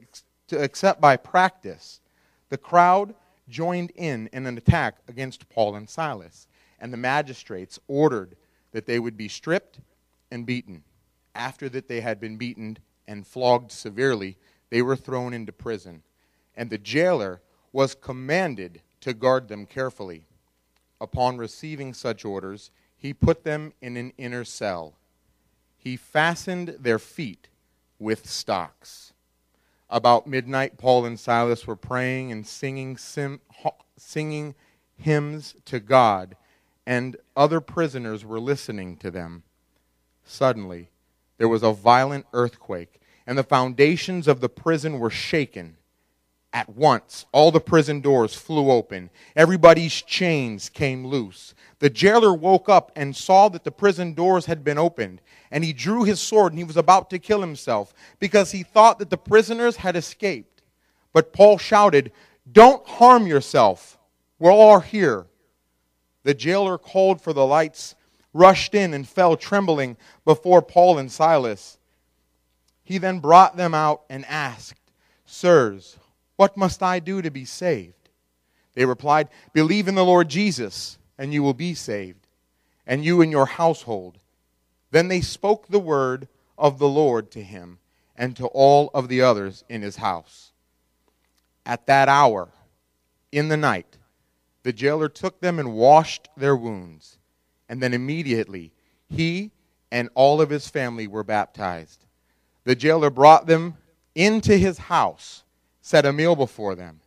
to 0.48 0.60
accept 0.60 1.00
by 1.00 1.16
practice. 1.16 2.00
The 2.48 2.58
crowd 2.58 3.14
joined 3.48 3.92
in 3.94 4.28
in 4.32 4.44
an 4.44 4.58
attack 4.58 4.96
against 5.06 5.48
Paul 5.50 5.76
and 5.76 5.88
Silas, 5.88 6.48
and 6.80 6.92
the 6.92 6.96
magistrates 6.96 7.78
ordered 7.86 8.34
that 8.72 8.86
they 8.86 8.98
would 8.98 9.16
be 9.16 9.28
stripped 9.28 9.78
and 10.32 10.44
beaten. 10.44 10.82
After 11.36 11.68
that 11.68 11.86
they 11.86 12.00
had 12.00 12.18
been 12.18 12.38
beaten 12.38 12.76
and 13.06 13.26
flogged 13.26 13.72
severely, 13.72 14.36
they 14.70 14.82
were 14.82 14.96
thrown 14.96 15.32
into 15.32 15.52
prison. 15.52 16.02
And 16.56 16.70
the 16.70 16.78
jailer 16.78 17.40
was 17.72 17.94
commanded 17.94 18.82
to 19.00 19.14
guard 19.14 19.48
them 19.48 19.66
carefully. 19.66 20.26
Upon 21.00 21.38
receiving 21.38 21.94
such 21.94 22.24
orders, 22.24 22.70
he 22.96 23.14
put 23.14 23.44
them 23.44 23.72
in 23.80 23.96
an 23.96 24.12
inner 24.18 24.44
cell. 24.44 24.94
He 25.76 25.96
fastened 25.96 26.76
their 26.78 26.98
feet 26.98 27.48
with 27.98 28.28
stocks. 28.28 29.12
About 29.88 30.26
midnight, 30.26 30.78
Paul 30.78 31.06
and 31.06 31.18
Silas 31.18 31.66
were 31.66 31.76
praying 31.76 32.30
and 32.30 32.46
singing, 32.46 32.96
sim, 32.96 33.40
singing 33.96 34.54
hymns 34.96 35.54
to 35.64 35.80
God 35.80 36.36
and 36.90 37.16
other 37.36 37.60
prisoners 37.60 38.24
were 38.24 38.40
listening 38.40 38.96
to 38.96 39.12
them. 39.12 39.44
Suddenly, 40.24 40.89
there 41.40 41.48
was 41.48 41.62
a 41.62 41.72
violent 41.72 42.26
earthquake, 42.34 43.00
and 43.26 43.38
the 43.38 43.42
foundations 43.42 44.28
of 44.28 44.42
the 44.42 44.48
prison 44.50 44.98
were 44.98 45.08
shaken. 45.08 45.78
At 46.52 46.68
once, 46.68 47.24
all 47.32 47.50
the 47.50 47.62
prison 47.62 48.02
doors 48.02 48.34
flew 48.34 48.70
open. 48.70 49.08
Everybody's 49.34 50.02
chains 50.02 50.68
came 50.68 51.06
loose. 51.06 51.54
The 51.78 51.88
jailer 51.88 52.34
woke 52.34 52.68
up 52.68 52.92
and 52.94 53.16
saw 53.16 53.48
that 53.48 53.64
the 53.64 53.70
prison 53.70 54.12
doors 54.12 54.44
had 54.44 54.62
been 54.62 54.76
opened, 54.76 55.22
and 55.50 55.64
he 55.64 55.72
drew 55.72 56.04
his 56.04 56.20
sword 56.20 56.52
and 56.52 56.58
he 56.58 56.64
was 56.64 56.76
about 56.76 57.08
to 57.08 57.18
kill 57.18 57.40
himself 57.40 57.94
because 58.18 58.50
he 58.50 58.62
thought 58.62 58.98
that 58.98 59.08
the 59.08 59.16
prisoners 59.16 59.76
had 59.76 59.96
escaped. 59.96 60.60
But 61.14 61.32
Paul 61.32 61.56
shouted, 61.56 62.12
Don't 62.52 62.86
harm 62.86 63.26
yourself. 63.26 63.98
We're 64.38 64.52
all 64.52 64.80
here. 64.80 65.24
The 66.22 66.34
jailer 66.34 66.76
called 66.76 67.22
for 67.22 67.32
the 67.32 67.46
lights, 67.46 67.94
rushed 68.32 68.74
in, 68.74 68.94
and 68.94 69.08
fell 69.08 69.36
trembling 69.36 69.96
before 70.24 70.62
Paul 70.62 70.98
and 70.98 71.10
Silas. 71.10 71.78
He 72.84 72.98
then 72.98 73.20
brought 73.20 73.56
them 73.56 73.74
out 73.74 74.02
and 74.08 74.24
asked, 74.26 74.92
Sirs, 75.24 75.98
what 76.36 76.56
must 76.56 76.82
I 76.82 76.98
do 76.98 77.22
to 77.22 77.30
be 77.30 77.44
saved? 77.44 78.08
They 78.74 78.84
replied, 78.84 79.28
Believe 79.52 79.88
in 79.88 79.94
the 79.94 80.04
Lord 80.04 80.28
Jesus, 80.28 80.98
and 81.18 81.32
you 81.32 81.42
will 81.42 81.54
be 81.54 81.74
saved, 81.74 82.26
and 82.86 83.04
you 83.04 83.20
and 83.20 83.30
your 83.30 83.46
household. 83.46 84.18
Then 84.90 85.08
they 85.08 85.20
spoke 85.20 85.68
the 85.68 85.78
word 85.78 86.28
of 86.58 86.78
the 86.78 86.88
Lord 86.88 87.30
to 87.32 87.42
him 87.42 87.78
and 88.16 88.36
to 88.36 88.46
all 88.48 88.90
of 88.92 89.08
the 89.08 89.22
others 89.22 89.64
in 89.68 89.82
his 89.82 89.96
house. 89.96 90.52
At 91.64 91.86
that 91.86 92.08
hour, 92.08 92.48
in 93.32 93.48
the 93.48 93.56
night, 93.56 93.98
the 94.62 94.72
jailer 94.72 95.08
took 95.08 95.40
them 95.40 95.58
and 95.58 95.74
washed 95.74 96.28
their 96.36 96.56
wounds. 96.56 97.18
And 97.70 97.80
then 97.80 97.94
immediately 97.94 98.72
he 99.08 99.52
and 99.92 100.10
all 100.16 100.40
of 100.40 100.50
his 100.50 100.66
family 100.68 101.06
were 101.06 101.22
baptized. 101.22 102.04
The 102.64 102.74
jailer 102.74 103.10
brought 103.10 103.46
them 103.46 103.76
into 104.16 104.56
his 104.56 104.76
house, 104.76 105.44
set 105.80 106.04
a 106.04 106.12
meal 106.12 106.34
before 106.34 106.74
them. 106.74 107.00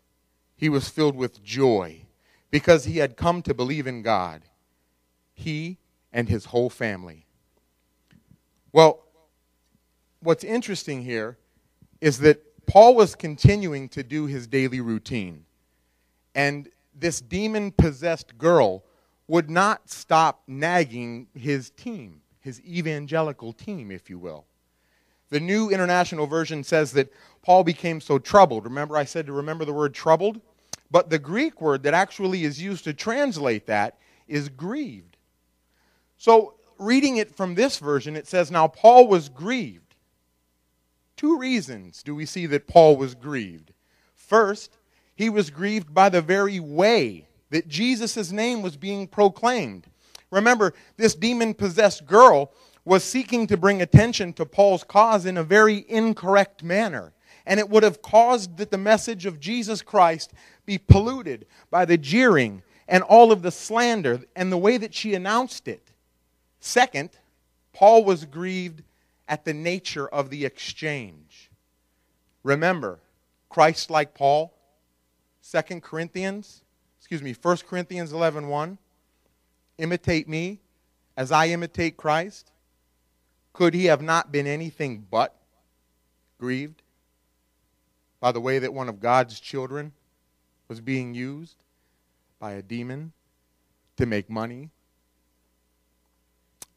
He 0.55 0.70
was 0.70 0.88
filled 0.88 1.17
with 1.17 1.43
joy 1.43 2.05
because 2.50 2.86
he 2.86 3.00
had 3.00 3.17
come 3.17 3.41
to 3.41 3.53
believe 3.53 3.88
in 3.88 4.03
God, 4.03 4.43
he 5.34 5.79
and 6.13 6.29
his 6.29 6.46
whole 6.46 6.70
family. 6.70 7.25
Well, 8.72 9.03
what's 10.22 10.46
interesting 10.46 11.03
here 11.03 11.38
is 12.00 12.20
that 12.20 12.65
Paul 12.67 12.96
was 12.96 13.15
continuing 13.15 13.89
to 13.89 14.01
do 14.01 14.27
his 14.27 14.48
daily 14.48 14.79
routine. 14.79 15.43
And 16.34 16.70
this 16.98 17.20
demon 17.20 17.72
possessed 17.72 18.38
girl 18.38 18.86
would 19.27 19.50
not 19.50 19.89
stop 19.89 20.44
nagging 20.48 21.27
his 21.34 21.70
team, 21.72 22.22
his 22.39 22.62
evangelical 22.62 23.53
team, 23.53 23.92
if 23.92 24.10
you 24.10 24.20
will. 24.20 24.46
The 25.30 25.39
New 25.39 25.70
International 25.70 26.27
Version 26.27 26.63
says 26.63 26.92
that 26.92 27.12
Paul 27.42 27.63
became 27.63 28.00
so 28.01 28.20
troubled. 28.20 28.65
Remember, 28.65 28.98
I 28.98 29.06
said 29.06 29.25
to 29.25 29.34
remember 29.34 29.65
the 29.65 29.74
word 29.74 29.94
troubled? 29.94 30.42
But 30.92 31.10
the 31.10 31.20
Greek 31.20 31.60
word 31.60 31.84
that 31.84 31.96
actually 31.96 32.44
is 32.44 32.62
used 32.62 32.84
to 32.84 32.94
translate 32.94 33.65
that 33.65 33.98
is 34.27 34.50
grieved. 34.50 35.18
So, 36.18 36.56
reading 36.77 37.18
it 37.18 37.36
from 37.36 37.56
this 37.56 37.80
version, 37.80 38.15
it 38.15 38.27
says, 38.27 38.51
Now 38.51 38.68
Paul 38.68 39.08
was 39.08 39.30
grieved. 39.30 39.96
Two 41.18 41.39
reasons 41.39 42.03
do 42.03 42.13
we 42.13 42.25
see 42.25 42.46
that 42.48 42.68
Paul 42.68 42.98
was 42.98 43.15
grieved. 43.15 43.74
First, 44.13 44.77
he 45.15 45.30
was 45.30 45.50
grieved 45.50 45.94
by 45.94 46.10
the 46.10 46.22
very 46.22 46.60
way 46.60 47.27
that 47.53 47.67
Jesus' 47.67 48.31
name 48.31 48.63
was 48.63 48.75
being 48.77 49.05
proclaimed. 49.05 49.86
Remember, 50.31 50.74
this 50.98 51.13
demon 51.13 51.53
possessed 51.53 52.07
girl 52.07 52.51
was 52.83 53.03
seeking 53.03 53.45
to 53.45 53.55
bring 53.55 53.79
attention 53.79 54.33
to 54.33 54.43
Paul's 54.43 54.83
cause 54.83 55.27
in 55.27 55.38
a 55.38 55.43
very 55.43 55.86
incorrect 55.88 56.63
manner. 56.63 57.13
And 57.45 57.60
it 57.60 57.69
would 57.69 57.83
have 57.83 58.01
caused 58.01 58.57
that 58.57 58.72
the 58.72 58.79
message 58.79 59.27
of 59.27 59.39
Jesus 59.39 59.83
Christ 59.83 60.33
be 60.65 60.79
polluted 60.79 61.45
by 61.69 61.86
the 61.86 61.95
jeering 61.95 62.63
and 62.88 63.03
all 63.03 63.31
of 63.31 63.43
the 63.43 63.51
slander 63.51 64.22
and 64.36 64.51
the 64.51 64.57
way 64.57 64.77
that 64.77 64.95
she 64.95 65.13
announced 65.13 65.67
it. 65.67 65.91
Second, 66.60 67.12
Paul 67.72 68.03
was 68.03 68.25
grieved 68.25 68.81
at 69.27 69.45
the 69.45 69.53
nature 69.53 70.07
of 70.07 70.31
the 70.31 70.43
exchange. 70.43 71.51
Remember, 72.41 73.00
Christ 73.48 73.91
like 73.91 74.15
Paul 74.15 74.55
2 75.51 75.81
Corinthians, 75.81 76.62
excuse 77.13 77.38
me, 77.38 77.39
1 77.39 77.58
Corinthians 77.70 78.12
11 78.12 78.48
1. 78.48 78.77
Imitate 79.77 80.27
me 80.27 80.60
as 81.15 81.32
I 81.32 81.48
imitate 81.50 81.96
Christ. 81.96 82.51
Could 83.53 83.75
he 83.75 83.86
have 83.86 84.01
not 84.01 84.32
been 84.32 84.48
anything 84.48 85.05
but 85.12 85.36
grieved 86.39 86.82
by 88.20 88.32
the 88.32 88.41
way 88.41 88.58
that 88.58 88.74
one 88.74 88.89
of 88.89 89.00
God's 89.00 89.39
children 89.39 89.91
was 90.67 90.82
being 90.82 91.13
used 91.13 91.58
by 92.39 92.53
a 92.53 92.63
demon 92.63 93.12
to 93.98 94.08
make 94.08 94.27
money? 94.27 94.72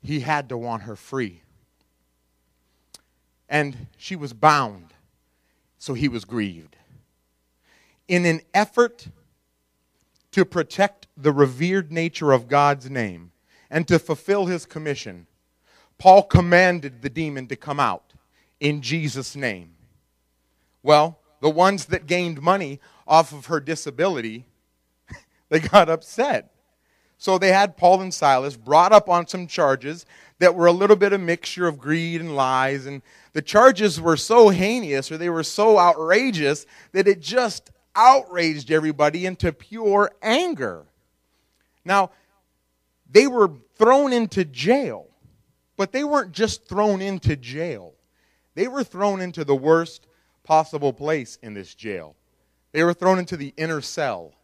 He 0.02 0.20
had 0.20 0.50
to 0.50 0.58
want 0.58 0.82
her 0.82 0.96
free. 0.96 1.40
And 3.48 3.86
she 3.96 4.16
was 4.16 4.34
bound, 4.34 4.92
so 5.78 5.94
he 5.94 6.08
was 6.08 6.26
grieved 6.26 6.76
in 8.08 8.24
an 8.24 8.40
effort 8.54 9.08
to 10.36 10.44
protect 10.44 11.06
the 11.16 11.32
revered 11.32 11.90
nature 11.90 12.30
of 12.30 12.46
God's 12.46 12.90
name 12.90 13.32
and 13.70 13.88
to 13.88 13.98
fulfill 13.98 14.44
his 14.44 14.66
commission, 14.66 15.26
Paul 15.96 16.24
commanded 16.24 17.00
the 17.00 17.08
demon 17.08 17.46
to 17.46 17.56
come 17.56 17.80
out 17.80 18.12
in 18.60 18.82
Jesus' 18.82 19.34
name. 19.34 19.70
Well, 20.82 21.18
the 21.40 21.48
ones 21.48 21.86
that 21.86 22.06
gained 22.06 22.42
money 22.42 22.80
off 23.08 23.32
of 23.32 23.46
her 23.46 23.60
disability, 23.60 24.44
they 25.48 25.58
got 25.58 25.88
upset. 25.88 26.52
So 27.16 27.38
they 27.38 27.50
had 27.50 27.78
Paul 27.78 28.02
and 28.02 28.12
Silas 28.12 28.58
brought 28.58 28.92
up 28.92 29.08
on 29.08 29.26
some 29.26 29.46
charges 29.46 30.04
that 30.38 30.54
were 30.54 30.66
a 30.66 30.72
little 30.72 30.96
bit 30.96 31.14
of 31.14 31.20
a 31.22 31.24
mixture 31.24 31.66
of 31.66 31.78
greed 31.78 32.20
and 32.20 32.36
lies 32.36 32.84
and 32.84 33.00
the 33.32 33.40
charges 33.40 33.98
were 34.02 34.18
so 34.18 34.50
heinous 34.50 35.10
or 35.10 35.16
they 35.16 35.30
were 35.30 35.42
so 35.42 35.78
outrageous 35.78 36.66
that 36.92 37.08
it 37.08 37.20
just 37.20 37.70
outraged 37.96 38.70
everybody 38.70 39.26
into 39.26 39.52
pure 39.52 40.12
anger. 40.22 40.84
Now, 41.84 42.10
they 43.10 43.26
were 43.26 43.50
thrown 43.76 44.12
into 44.12 44.44
jail, 44.44 45.08
but 45.76 45.92
they 45.92 46.04
weren't 46.04 46.32
just 46.32 46.68
thrown 46.68 47.00
into 47.00 47.36
jail. 47.36 47.94
They 48.54 48.68
were 48.68 48.84
thrown 48.84 49.20
into 49.20 49.44
the 49.44 49.56
worst 49.56 50.06
possible 50.44 50.92
place 50.92 51.38
in 51.42 51.54
this 51.54 51.74
jail. 51.74 52.16
They 52.72 52.84
were 52.84 52.94
thrown 52.94 53.18
into 53.18 53.36
the 53.36 53.54
inner 53.56 53.80
cell. 53.80 54.34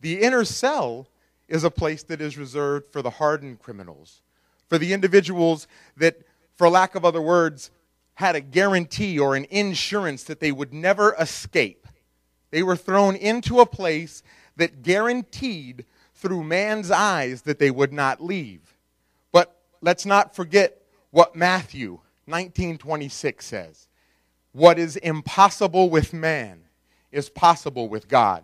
The 0.00 0.20
inner 0.20 0.44
cell 0.44 1.08
is 1.48 1.64
a 1.64 1.70
place 1.70 2.02
that 2.04 2.20
is 2.20 2.36
reserved 2.36 2.92
for 2.92 3.02
the 3.02 3.10
hardened 3.10 3.60
criminals, 3.60 4.22
for 4.68 4.78
the 4.78 4.92
individuals 4.92 5.68
that, 5.96 6.18
for 6.56 6.68
lack 6.68 6.94
of 6.94 7.04
other 7.04 7.22
words, 7.22 7.70
had 8.14 8.34
a 8.34 8.40
guarantee 8.40 9.18
or 9.18 9.36
an 9.36 9.46
insurance 9.50 10.24
that 10.24 10.40
they 10.40 10.50
would 10.52 10.72
never 10.72 11.14
escape. 11.18 11.85
They 12.50 12.62
were 12.62 12.76
thrown 12.76 13.16
into 13.16 13.60
a 13.60 13.66
place 13.66 14.22
that 14.56 14.82
guaranteed 14.82 15.84
through 16.14 16.44
man's 16.44 16.90
eyes 16.90 17.42
that 17.42 17.58
they 17.58 17.70
would 17.70 17.92
not 17.92 18.22
leave. 18.22 18.76
But 19.32 19.56
let's 19.80 20.06
not 20.06 20.34
forget 20.34 20.80
what 21.10 21.36
Matthew 21.36 22.00
19:26 22.26 23.44
says. 23.44 23.88
What 24.52 24.78
is 24.78 24.96
impossible 24.96 25.90
with 25.90 26.12
man 26.12 26.64
is 27.12 27.28
possible 27.28 27.88
with 27.88 28.08
God. 28.08 28.42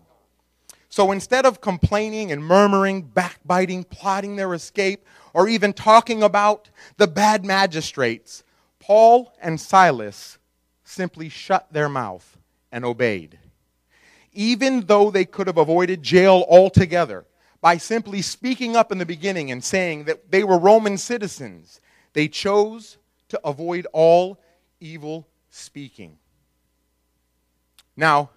So 0.88 1.10
instead 1.10 1.46
of 1.46 1.62
complaining 1.62 2.30
and 2.30 2.44
murmuring, 2.44 3.02
backbiting, 3.02 3.84
plotting 3.84 4.36
their 4.36 4.52
escape, 4.52 5.06
or 5.32 5.48
even 5.48 5.72
talking 5.72 6.22
about 6.22 6.68
the 6.98 7.06
bad 7.06 7.46
magistrates, 7.46 8.44
Paul 8.78 9.32
and 9.40 9.58
Silas 9.58 10.36
simply 10.84 11.30
shut 11.30 11.72
their 11.72 11.88
mouth 11.88 12.36
and 12.70 12.84
obeyed. 12.84 13.38
Even 14.32 14.86
though 14.86 15.10
they 15.10 15.24
could 15.24 15.46
have 15.46 15.58
avoided 15.58 16.02
jail 16.02 16.44
altogether 16.48 17.26
by 17.60 17.76
simply 17.76 18.22
speaking 18.22 18.76
up 18.76 18.90
in 18.90 18.98
the 18.98 19.06
beginning 19.06 19.50
and 19.50 19.62
saying 19.62 20.04
that 20.04 20.30
they 20.30 20.42
were 20.42 20.58
Roman 20.58 20.98
citizens, 20.98 21.80
they 22.12 22.28
chose 22.28 22.98
to 23.28 23.40
avoid 23.44 23.86
all 23.92 24.40
evil 24.80 25.28
speaking. 25.50 26.18
Now, 27.96 28.30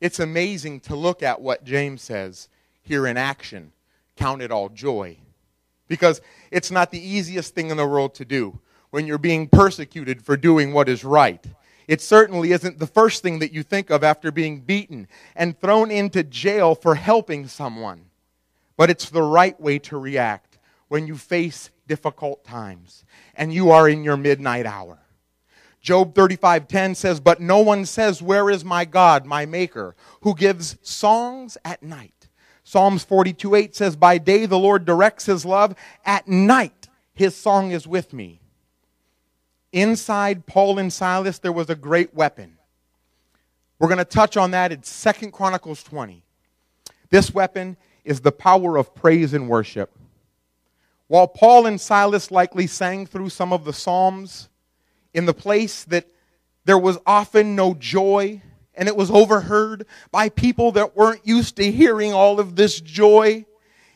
it's 0.00 0.20
amazing 0.20 0.80
to 0.80 0.96
look 0.96 1.22
at 1.22 1.40
what 1.40 1.64
James 1.64 2.02
says 2.02 2.48
here 2.82 3.06
in 3.06 3.16
action. 3.16 3.72
Count 4.16 4.42
it 4.42 4.50
all 4.50 4.68
joy. 4.68 5.16
Because 5.88 6.20
it's 6.50 6.70
not 6.70 6.90
the 6.90 7.00
easiest 7.00 7.54
thing 7.54 7.70
in 7.70 7.76
the 7.76 7.86
world 7.86 8.14
to 8.16 8.24
do 8.24 8.60
when 8.90 9.06
you're 9.06 9.18
being 9.18 9.48
persecuted 9.48 10.22
for 10.22 10.36
doing 10.36 10.72
what 10.72 10.88
is 10.88 11.04
right. 11.04 11.44
It 11.88 12.00
certainly 12.00 12.52
isn't 12.52 12.78
the 12.78 12.86
first 12.86 13.22
thing 13.22 13.38
that 13.40 13.52
you 13.52 13.62
think 13.62 13.90
of 13.90 14.04
after 14.04 14.30
being 14.30 14.60
beaten 14.60 15.08
and 15.34 15.58
thrown 15.58 15.90
into 15.90 16.22
jail 16.22 16.74
for 16.74 16.94
helping 16.94 17.48
someone. 17.48 18.06
But 18.76 18.90
it's 18.90 19.10
the 19.10 19.22
right 19.22 19.58
way 19.60 19.78
to 19.80 19.98
react 19.98 20.58
when 20.88 21.06
you 21.06 21.16
face 21.16 21.70
difficult 21.88 22.44
times 22.44 23.04
and 23.34 23.52
you 23.52 23.70
are 23.70 23.88
in 23.88 24.04
your 24.04 24.16
midnight 24.16 24.66
hour. 24.66 24.98
Job 25.80 26.14
35:10 26.14 26.94
says, 26.94 27.18
"But 27.18 27.40
no 27.40 27.58
one 27.58 27.86
says, 27.86 28.22
where 28.22 28.48
is 28.48 28.64
my 28.64 28.84
God, 28.84 29.26
my 29.26 29.46
maker, 29.46 29.96
who 30.20 30.34
gives 30.34 30.76
songs 30.82 31.58
at 31.64 31.82
night." 31.82 32.28
Psalms 32.62 33.04
42:8 33.04 33.74
says, 33.74 33.96
"By 33.96 34.18
day 34.18 34.46
the 34.46 34.58
Lord 34.58 34.84
directs 34.84 35.26
his 35.26 35.44
love, 35.44 35.74
at 36.04 36.28
night 36.28 36.88
his 37.14 37.34
song 37.34 37.72
is 37.72 37.86
with 37.88 38.12
me." 38.12 38.41
Inside 39.72 40.46
Paul 40.46 40.78
and 40.78 40.92
Silas 40.92 41.38
there 41.38 41.52
was 41.52 41.70
a 41.70 41.74
great 41.74 42.14
weapon. 42.14 42.58
We're 43.78 43.88
going 43.88 43.98
to 43.98 44.04
touch 44.04 44.36
on 44.36 44.52
that 44.52 44.70
in 44.70 44.82
2 44.82 45.30
Chronicles 45.30 45.82
20. 45.82 46.22
This 47.10 47.34
weapon 47.34 47.76
is 48.04 48.20
the 48.20 48.32
power 48.32 48.76
of 48.76 48.94
praise 48.94 49.34
and 49.34 49.48
worship. 49.48 49.90
While 51.08 51.26
Paul 51.26 51.66
and 51.66 51.80
Silas 51.80 52.30
likely 52.30 52.66
sang 52.66 53.06
through 53.06 53.30
some 53.30 53.52
of 53.52 53.64
the 53.64 53.72
Psalms, 53.72 54.48
in 55.14 55.26
the 55.26 55.34
place 55.34 55.84
that 55.84 56.06
there 56.64 56.78
was 56.78 56.98
often 57.06 57.56
no 57.56 57.74
joy, 57.74 58.40
and 58.74 58.88
it 58.88 58.96
was 58.96 59.10
overheard 59.10 59.86
by 60.10 60.28
people 60.28 60.72
that 60.72 60.96
weren't 60.96 61.26
used 61.26 61.56
to 61.56 61.70
hearing 61.70 62.12
all 62.12 62.40
of 62.40 62.56
this 62.56 62.80
joy. 62.80 63.44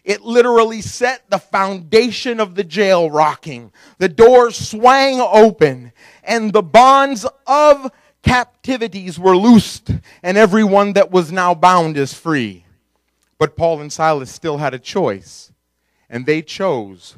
It 0.06 0.22
literally 0.22 0.82
set 0.82 1.28
the 1.30 1.38
foundation 1.40 2.38
of 2.38 2.54
the 2.54 2.62
jail 2.62 3.10
rocking. 3.10 3.72
The 3.98 4.08
doors 4.08 4.56
swang 4.56 5.20
open, 5.20 5.90
and 6.22 6.52
the 6.52 6.62
bonds 6.62 7.26
of 7.44 7.90
captivities 8.22 9.18
were 9.18 9.36
loosed, 9.36 9.90
and 10.22 10.38
everyone 10.38 10.92
that 10.92 11.10
was 11.10 11.32
now 11.32 11.54
bound 11.54 11.96
is 11.96 12.14
free. 12.14 12.64
But 13.36 13.56
Paul 13.56 13.80
and 13.80 13.92
Silas 13.92 14.30
still 14.30 14.58
had 14.58 14.75
a 14.75 14.78
choice, 14.78 15.50
and 16.08 16.25
they 16.25 16.40
chose 16.40 17.16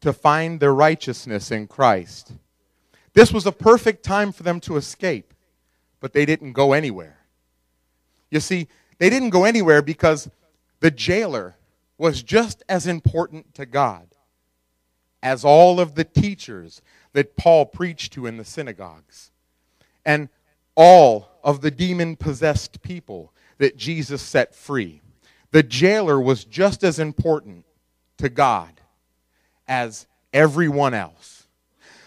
to 0.00 0.12
find 0.12 0.60
their 0.60 0.72
righteousness 0.72 1.50
in 1.50 1.66
Christ. 1.66 2.30
This 3.12 3.32
was 3.32 3.44
a 3.44 3.50
perfect 3.50 4.04
time 4.04 4.30
for 4.30 4.44
them 4.44 4.60
to 4.60 4.76
escape, 4.76 5.34
but 5.98 6.12
they 6.12 6.24
didn't 6.24 6.52
go 6.52 6.74
anywhere. 6.74 7.18
You 8.30 8.38
see, 8.38 8.68
they 8.98 9.10
didn't 9.10 9.30
go 9.30 9.42
anywhere 9.42 9.82
because 9.82 10.30
the 10.78 10.92
jailer 10.92 11.56
was 11.98 12.22
just 12.22 12.62
as 12.68 12.86
important 12.86 13.54
to 13.54 13.66
God 13.66 14.08
as 15.22 15.44
all 15.44 15.80
of 15.80 15.94
the 15.94 16.04
teachers 16.04 16.82
that 17.12 17.36
Paul 17.36 17.66
preached 17.66 18.12
to 18.14 18.26
in 18.26 18.36
the 18.36 18.44
synagogues 18.44 19.30
and 20.04 20.28
all 20.74 21.28
of 21.42 21.60
the 21.60 21.70
demon 21.70 22.16
possessed 22.16 22.82
people 22.82 23.32
that 23.58 23.76
Jesus 23.76 24.20
set 24.20 24.54
free. 24.54 25.00
The 25.52 25.62
jailer 25.62 26.20
was 26.20 26.44
just 26.44 26.82
as 26.82 26.98
important 26.98 27.64
to 28.18 28.28
God 28.28 28.80
as 29.68 30.06
everyone 30.32 30.94
else. 30.94 31.46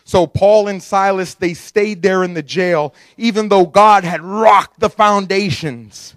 So 0.03 0.27
Paul 0.27 0.67
and 0.67 0.81
Silas, 0.81 1.33
they 1.33 1.53
stayed 1.53 2.01
there 2.01 2.23
in 2.23 2.33
the 2.33 2.43
jail, 2.43 2.93
even 3.17 3.49
though 3.49 3.65
God 3.65 4.03
had 4.03 4.21
rocked 4.21 4.79
the 4.79 4.89
foundations. 4.89 6.15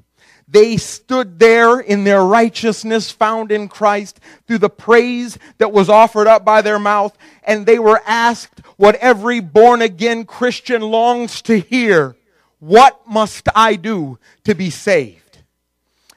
They 0.50 0.78
stood 0.78 1.38
there 1.38 1.78
in 1.78 2.02
their 2.02 2.24
righteousness 2.24 3.12
found 3.12 3.52
in 3.52 3.68
Christ 3.68 4.18
through 4.46 4.58
the 4.58 4.68
praise 4.68 5.38
that 5.58 5.70
was 5.70 5.88
offered 5.88 6.26
up 6.26 6.44
by 6.44 6.60
their 6.60 6.80
mouth, 6.80 7.16
and 7.44 7.64
they 7.64 7.78
were 7.78 8.02
asked 8.04 8.60
what 8.76 8.96
every 8.96 9.38
born 9.38 9.80
again 9.80 10.24
Christian 10.24 10.82
longs 10.82 11.40
to 11.42 11.60
hear. 11.60 12.16
What 12.58 13.00
must 13.08 13.48
I 13.54 13.76
do 13.76 14.18
to 14.42 14.56
be 14.56 14.70
saved? 14.70 15.38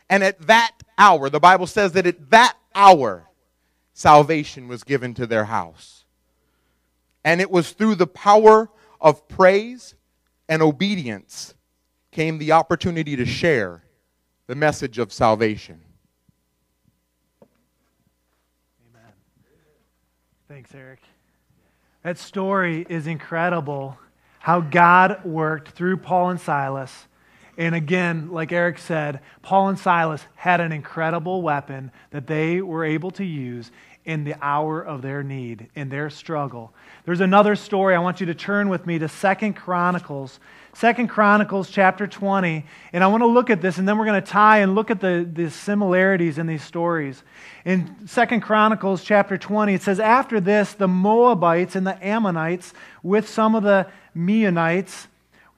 And 0.09 0.23
at 0.23 0.41
that 0.47 0.71
hour, 0.97 1.29
the 1.29 1.39
Bible 1.39 1.67
says 1.67 1.91
that 1.91 2.07
at 2.07 2.31
that 2.31 2.57
hour, 2.73 3.27
salvation 3.93 4.67
was 4.67 4.83
given 4.83 5.13
to 5.13 5.27
their 5.27 5.45
house. 5.45 6.05
And 7.23 7.39
it 7.39 7.51
was 7.51 7.71
through 7.71 7.95
the 7.95 8.07
power 8.07 8.69
of 8.99 9.27
praise 9.27 9.93
and 10.49 10.63
obedience 10.63 11.53
came 12.11 12.39
the 12.39 12.51
opportunity 12.51 13.15
to 13.15 13.25
share 13.25 13.82
the 14.53 14.59
message 14.59 14.99
of 14.99 15.11
salvation. 15.11 15.79
Amen. 18.87 19.11
Thanks, 20.47 20.75
Eric. 20.75 20.99
That 22.03 22.19
story 22.19 22.85
is 22.87 23.07
incredible 23.07 23.97
how 24.37 24.61
God 24.61 25.25
worked 25.25 25.69
through 25.69 25.97
Paul 25.97 26.29
and 26.29 26.39
Silas. 26.39 27.07
And 27.57 27.73
again, 27.73 28.29
like 28.29 28.51
Eric 28.51 28.77
said, 28.77 29.21
Paul 29.41 29.69
and 29.69 29.79
Silas 29.79 30.23
had 30.35 30.61
an 30.61 30.71
incredible 30.71 31.41
weapon 31.41 31.91
that 32.11 32.27
they 32.27 32.61
were 32.61 32.85
able 32.85 33.09
to 33.09 33.25
use 33.25 33.71
in 34.05 34.23
the 34.23 34.35
hour 34.41 34.81
of 34.81 35.01
their 35.01 35.23
need, 35.23 35.69
in 35.75 35.89
their 35.89 36.09
struggle. 36.09 36.73
There's 37.05 37.21
another 37.21 37.55
story. 37.55 37.95
I 37.95 37.99
want 37.99 38.19
you 38.19 38.25
to 38.27 38.35
turn 38.35 38.69
with 38.69 38.85
me 38.85 38.99
to 38.99 39.07
Second 39.07 39.53
Chronicles. 39.53 40.39
Second 40.73 41.07
Chronicles 41.07 41.69
chapter 41.69 42.07
20. 42.07 42.65
And 42.91 43.03
I 43.03 43.07
want 43.07 43.21
to 43.21 43.27
look 43.27 43.49
at 43.49 43.61
this, 43.61 43.77
and 43.77 43.87
then 43.87 43.97
we're 43.97 44.05
going 44.05 44.21
to 44.21 44.27
tie 44.27 44.59
and 44.59 44.75
look 44.75 44.91
at 44.91 44.99
the, 44.99 45.29
the 45.31 45.49
similarities 45.49 46.37
in 46.37 46.47
these 46.47 46.63
stories. 46.63 47.23
In 47.63 48.07
Second 48.07 48.41
Chronicles 48.41 49.03
chapter 49.03 49.37
20, 49.37 49.73
it 49.73 49.81
says, 49.81 49.99
After 49.99 50.39
this, 50.39 50.73
the 50.73 50.87
Moabites 50.87 51.75
and 51.75 51.87
the 51.87 52.03
Ammonites, 52.05 52.73
with 53.03 53.29
some 53.29 53.55
of 53.55 53.63
the 53.63 53.87
Meunites, 54.15 55.07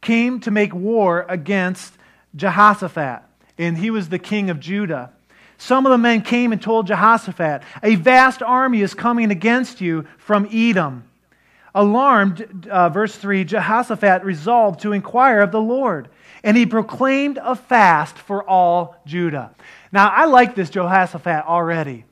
came 0.01 0.39
to 0.41 0.51
make 0.51 0.73
war 0.73 1.25
against 1.27 1.93
Jehoshaphat. 2.36 3.23
And 3.58 3.77
he 3.77 3.89
was 3.89 4.10
the 4.10 4.19
king 4.19 4.49
of 4.49 4.60
Judah. 4.60 5.12
Some 5.58 5.86
of 5.86 5.91
the 5.91 5.98
men 5.98 6.22
came 6.22 6.52
and 6.52 6.62
told 6.62 6.88
Jehoshaphat, 6.88 7.63
A 7.84 7.96
vast 7.96 8.41
army 8.41 8.82
is 8.82 8.94
coming 8.94 9.32
against 9.32 9.82
you 9.82 10.06
from 10.18 10.48
Edom. 10.52 11.04
Alarmed, 11.74 12.68
uh, 12.70 12.89
verse 12.89 13.15
3, 13.15 13.44
Jehoshaphat 13.44 14.24
resolved 14.24 14.82
to 14.82 14.94
inquire 14.94 15.41
of 15.41 15.52
the 15.52 15.62
Lord, 15.62 16.08
and 16.44 16.56
he 16.56 16.65
proclaimed 16.65 17.38
a 17.41 17.56
fast 17.56 18.18
for 18.18 18.44
all 18.48 18.96
Judah. 19.06 19.54
Now, 19.91 20.08
I 20.08 20.26
like 20.26 20.56
this 20.56 20.70
Jehoshaphat 20.70 21.46
already. 21.46 22.06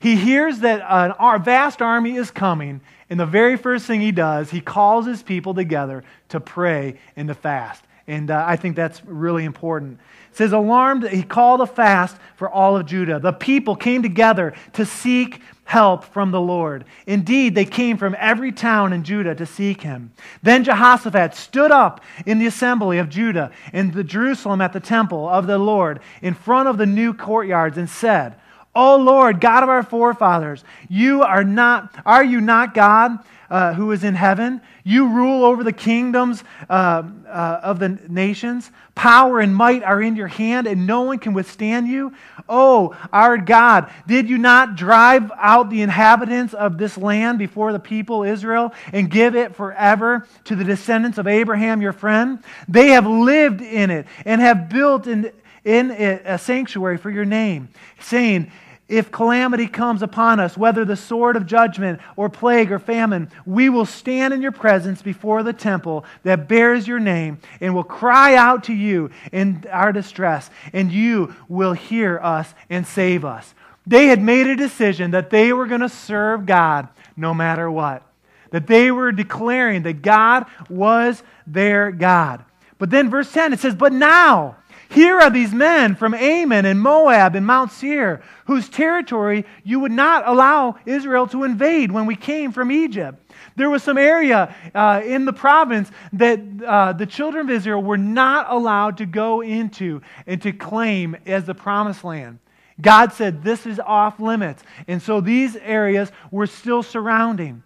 He 0.00 0.16
hears 0.16 0.60
that 0.60 0.82
a 0.88 1.38
vast 1.38 1.82
army 1.82 2.16
is 2.16 2.30
coming, 2.30 2.80
and 3.10 3.20
the 3.20 3.26
very 3.26 3.56
first 3.56 3.84
thing 3.86 4.00
he 4.00 4.12
does, 4.12 4.50
he 4.50 4.62
calls 4.62 5.04
his 5.04 5.22
people 5.22 5.52
together 5.52 6.02
to 6.30 6.40
pray 6.40 6.98
and 7.16 7.28
to 7.28 7.34
fast. 7.34 7.84
And 8.06 8.30
uh, 8.30 8.42
I 8.46 8.56
think 8.56 8.76
that's 8.76 9.04
really 9.04 9.44
important. 9.44 10.00
It 10.30 10.36
says, 10.36 10.52
alarmed, 10.52 11.08
he 11.08 11.22
called 11.22 11.60
a 11.60 11.66
fast 11.66 12.16
for 12.36 12.48
all 12.48 12.76
of 12.76 12.86
Judah. 12.86 13.18
The 13.18 13.32
people 13.32 13.76
came 13.76 14.02
together 14.02 14.54
to 14.74 14.86
seek 14.86 15.42
help 15.64 16.04
from 16.04 16.32
the 16.32 16.40
Lord. 16.40 16.84
Indeed, 17.06 17.54
they 17.54 17.64
came 17.64 17.96
from 17.96 18.16
every 18.18 18.50
town 18.50 18.92
in 18.92 19.04
Judah 19.04 19.36
to 19.36 19.46
seek 19.46 19.82
him. 19.82 20.12
Then 20.42 20.64
Jehoshaphat 20.64 21.34
stood 21.34 21.70
up 21.70 22.00
in 22.26 22.40
the 22.40 22.46
assembly 22.46 22.98
of 22.98 23.08
Judah 23.08 23.52
in 23.72 23.92
the 23.92 24.02
Jerusalem 24.02 24.60
at 24.60 24.72
the 24.72 24.80
temple 24.80 25.28
of 25.28 25.46
the 25.46 25.58
Lord 25.58 26.00
in 26.22 26.34
front 26.34 26.68
of 26.68 26.76
the 26.76 26.86
new 26.86 27.14
courtyards 27.14 27.78
and 27.78 27.88
said, 27.88 28.34
O 28.74 28.96
Lord, 28.96 29.40
God 29.40 29.62
of 29.64 29.68
our 29.68 29.82
forefathers, 29.82 30.62
you 30.88 31.22
are 31.22 31.42
not, 31.42 31.94
are 32.06 32.24
you 32.24 32.40
not 32.40 32.72
God 32.72 33.18
uh, 33.50 33.74
who 33.74 33.90
is 33.90 34.04
in 34.04 34.14
heaven? 34.14 34.60
You 34.84 35.08
rule 35.08 35.44
over 35.44 35.64
the 35.64 35.72
kingdoms 35.72 36.44
uh, 36.68 37.02
uh, 37.26 37.60
of 37.64 37.80
the 37.80 37.98
nations. 38.08 38.70
Power 38.94 39.40
and 39.40 39.54
might 39.54 39.82
are 39.82 40.00
in 40.00 40.14
your 40.14 40.28
hand, 40.28 40.68
and 40.68 40.86
no 40.86 41.02
one 41.02 41.18
can 41.18 41.32
withstand 41.32 41.88
you. 41.88 42.14
Oh, 42.48 42.96
our 43.12 43.38
God, 43.38 43.90
did 44.06 44.30
you 44.30 44.38
not 44.38 44.76
drive 44.76 45.32
out 45.36 45.68
the 45.68 45.82
inhabitants 45.82 46.54
of 46.54 46.78
this 46.78 46.96
land 46.96 47.40
before 47.40 47.72
the 47.72 47.80
people 47.80 48.22
Israel 48.22 48.72
and 48.92 49.10
give 49.10 49.34
it 49.34 49.56
forever 49.56 50.28
to 50.44 50.54
the 50.54 50.64
descendants 50.64 51.18
of 51.18 51.26
Abraham, 51.26 51.82
your 51.82 51.92
friend? 51.92 52.38
They 52.68 52.90
have 52.90 53.06
lived 53.06 53.62
in 53.62 53.90
it 53.90 54.06
and 54.24 54.40
have 54.40 54.68
built 54.68 55.08
in, 55.08 55.32
in 55.64 55.90
a 55.90 56.38
sanctuary 56.38 56.96
for 56.96 57.10
your 57.10 57.24
name, 57.24 57.68
saying, 58.00 58.50
if 58.90 59.12
calamity 59.12 59.68
comes 59.68 60.02
upon 60.02 60.40
us, 60.40 60.56
whether 60.56 60.84
the 60.84 60.96
sword 60.96 61.36
of 61.36 61.46
judgment 61.46 62.00
or 62.16 62.28
plague 62.28 62.72
or 62.72 62.80
famine, 62.80 63.30
we 63.46 63.68
will 63.68 63.86
stand 63.86 64.34
in 64.34 64.42
your 64.42 64.50
presence 64.50 65.00
before 65.00 65.44
the 65.44 65.52
temple 65.52 66.04
that 66.24 66.48
bears 66.48 66.88
your 66.88 66.98
name 66.98 67.38
and 67.60 67.72
will 67.72 67.84
cry 67.84 68.34
out 68.34 68.64
to 68.64 68.74
you 68.74 69.10
in 69.30 69.64
our 69.70 69.92
distress, 69.92 70.50
and 70.72 70.90
you 70.90 71.32
will 71.48 71.72
hear 71.72 72.18
us 72.18 72.52
and 72.68 72.84
save 72.84 73.24
us. 73.24 73.54
They 73.86 74.06
had 74.06 74.20
made 74.20 74.48
a 74.48 74.56
decision 74.56 75.12
that 75.12 75.30
they 75.30 75.52
were 75.52 75.66
going 75.66 75.82
to 75.82 75.88
serve 75.88 76.44
God 76.44 76.88
no 77.16 77.32
matter 77.32 77.70
what, 77.70 78.02
that 78.50 78.66
they 78.66 78.90
were 78.90 79.12
declaring 79.12 79.84
that 79.84 80.02
God 80.02 80.46
was 80.68 81.22
their 81.46 81.92
God. 81.92 82.44
But 82.78 82.90
then, 82.90 83.08
verse 83.08 83.30
10, 83.32 83.52
it 83.52 83.60
says, 83.60 83.76
But 83.76 83.92
now, 83.92 84.56
here 84.90 85.20
are 85.20 85.30
these 85.30 85.52
men 85.52 85.94
from 85.94 86.14
Ammon 86.14 86.64
and 86.64 86.80
Moab 86.80 87.36
and 87.36 87.46
Mount 87.46 87.70
Seir, 87.70 88.22
whose 88.46 88.68
territory 88.68 89.46
you 89.62 89.78
would 89.78 89.92
not 89.92 90.26
allow 90.26 90.78
Israel 90.84 91.28
to 91.28 91.44
invade 91.44 91.92
when 91.92 92.06
we 92.06 92.16
came 92.16 92.50
from 92.50 92.72
Egypt. 92.72 93.16
There 93.54 93.70
was 93.70 93.84
some 93.84 93.96
area 93.96 94.52
uh, 94.74 95.00
in 95.04 95.26
the 95.26 95.32
province 95.32 95.92
that 96.14 96.40
uh, 96.66 96.92
the 96.94 97.06
children 97.06 97.48
of 97.48 97.50
Israel 97.50 97.80
were 97.80 97.96
not 97.96 98.50
allowed 98.50 98.96
to 98.96 99.06
go 99.06 99.42
into 99.42 100.02
and 100.26 100.42
to 100.42 100.52
claim 100.52 101.16
as 101.24 101.44
the 101.44 101.54
promised 101.54 102.02
land. 102.02 102.40
God 102.80 103.12
said 103.12 103.44
this 103.44 103.66
is 103.66 103.78
off 103.78 104.18
limits. 104.18 104.64
And 104.88 105.00
so 105.00 105.20
these 105.20 105.54
areas 105.54 106.10
were 106.32 106.48
still 106.48 106.82
surrounding. 106.82 107.62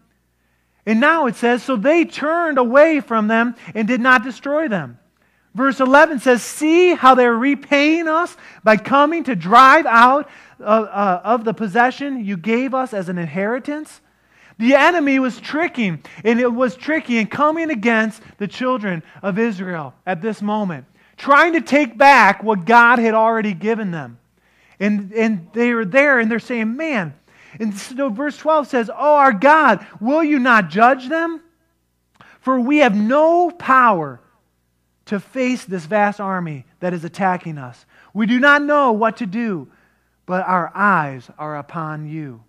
And 0.84 1.00
now 1.00 1.26
it 1.26 1.37
says, 1.37 1.62
so 1.62 1.76
they 1.76 2.04
turned 2.04 2.58
away 2.58 3.00
from 3.00 3.28
them 3.28 3.54
and 3.74 3.88
did 3.88 4.02
not 4.02 4.22
destroy 4.24 4.68
them. 4.68 4.98
Verse 5.54 5.78
11 5.80 6.20
says, 6.20 6.42
See 6.42 6.94
how 6.94 7.14
they're 7.14 7.36
repaying 7.36 8.08
us 8.08 8.36
by 8.64 8.76
coming 8.76 9.24
to 9.24 9.36
drive 9.36 9.86
out 9.86 10.28
uh, 10.60 10.62
uh, 10.62 11.20
of 11.24 11.44
the 11.44 11.54
possession 11.54 12.24
you 12.24 12.36
gave 12.36 12.74
us 12.74 12.92
as 12.92 13.08
an 13.08 13.18
inheritance? 13.18 14.00
The 14.58 14.74
enemy 14.74 15.18
was 15.18 15.40
tricking, 15.40 16.02
and 16.24 16.40
it 16.40 16.52
was 16.52 16.76
tricky 16.76 17.18
and 17.18 17.30
coming 17.30 17.70
against 17.70 18.22
the 18.38 18.46
children 18.46 19.02
of 19.22 19.38
Israel 19.38 19.94
at 20.06 20.22
this 20.22 20.42
moment, 20.42 20.86
trying 21.16 21.54
to 21.54 21.60
take 21.60 21.96
back 21.98 22.42
what 22.42 22.64
God 22.64 22.98
had 22.98 23.14
already 23.14 23.52
given 23.52 23.90
them. 23.90 24.18
And, 24.80 25.12
and 25.12 25.48
they 25.52 25.70
are 25.70 25.84
there, 25.84 26.18
and 26.18 26.30
they're 26.30 26.38
saying, 26.40 26.76
Man, 26.76 27.14
and 27.60 27.74
so 27.74 28.08
verse 28.08 28.36
12 28.36 28.68
says, 28.68 28.90
Oh, 28.90 29.16
our 29.16 29.32
God, 29.32 29.86
will 30.00 30.22
you 30.22 30.38
not 30.38 30.68
judge 30.68 31.08
them? 31.08 31.40
For 32.40 32.58
we 32.60 32.78
have 32.78 32.96
no 32.96 33.50
power 33.50 34.20
to 35.06 35.20
face 35.20 35.64
this 35.64 35.86
vast 35.86 36.20
army 36.20 36.64
that 36.80 36.94
is 36.94 37.04
attacking 37.04 37.58
us. 37.58 37.84
We 38.12 38.26
do 38.26 38.40
not 38.40 38.62
know 38.62 38.92
what 38.92 39.18
to 39.18 39.26
do, 39.26 39.68
but 40.26 40.46
our 40.46 40.72
eyes 40.74 41.28
are 41.38 41.56
upon 41.56 42.08
you. 42.08 42.42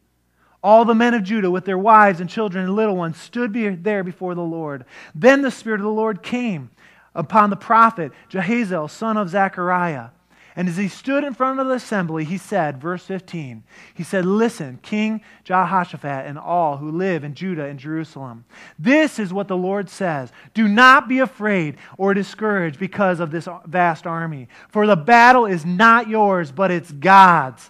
All 0.63 0.85
the 0.85 0.95
men 0.95 1.13
of 1.13 1.23
Judah, 1.23 1.51
with 1.51 1.65
their 1.65 1.77
wives 1.77 2.19
and 2.19 2.29
children 2.29 2.65
and 2.65 2.75
little 2.75 2.95
ones, 2.95 3.17
stood 3.17 3.53
there 3.83 4.03
before 4.03 4.33
the 4.33 4.41
Lord. 4.41 4.85
Then 5.13 5.41
the 5.41 5.51
Spirit 5.51 5.79
of 5.79 5.85
the 5.85 5.91
Lord 5.91 6.23
came 6.23 6.71
upon 7.13 7.49
the 7.49 7.55
prophet 7.55 8.11
Jahaziel, 8.31 8.89
son 8.89 9.17
of 9.17 9.29
Zechariah. 9.29 10.09
And 10.57 10.69
as 10.69 10.77
he 10.77 10.87
stood 10.87 11.25
in 11.25 11.33
front 11.33 11.59
of 11.59 11.67
the 11.67 11.73
assembly, 11.73 12.23
he 12.23 12.37
said, 12.37 12.79
verse 12.81 13.03
15, 13.03 13.63
he 13.93 14.03
said, 14.03 14.25
Listen, 14.25 14.79
King 14.81 15.21
Jehoshaphat 15.43 16.25
and 16.25 16.39
all 16.39 16.77
who 16.77 16.91
live 16.91 17.25
in 17.25 17.33
Judah 17.33 17.65
and 17.65 17.77
Jerusalem. 17.77 18.45
This 18.79 19.19
is 19.19 19.33
what 19.33 19.49
the 19.49 19.57
Lord 19.57 19.89
says 19.89 20.31
Do 20.53 20.69
not 20.69 21.09
be 21.09 21.19
afraid 21.19 21.75
or 21.97 22.13
discouraged 22.13 22.79
because 22.79 23.19
of 23.19 23.31
this 23.31 23.49
vast 23.65 24.07
army, 24.07 24.47
for 24.69 24.87
the 24.87 24.95
battle 24.95 25.45
is 25.45 25.65
not 25.65 26.07
yours, 26.07 26.51
but 26.51 26.71
it's 26.71 26.91
God's. 26.91 27.69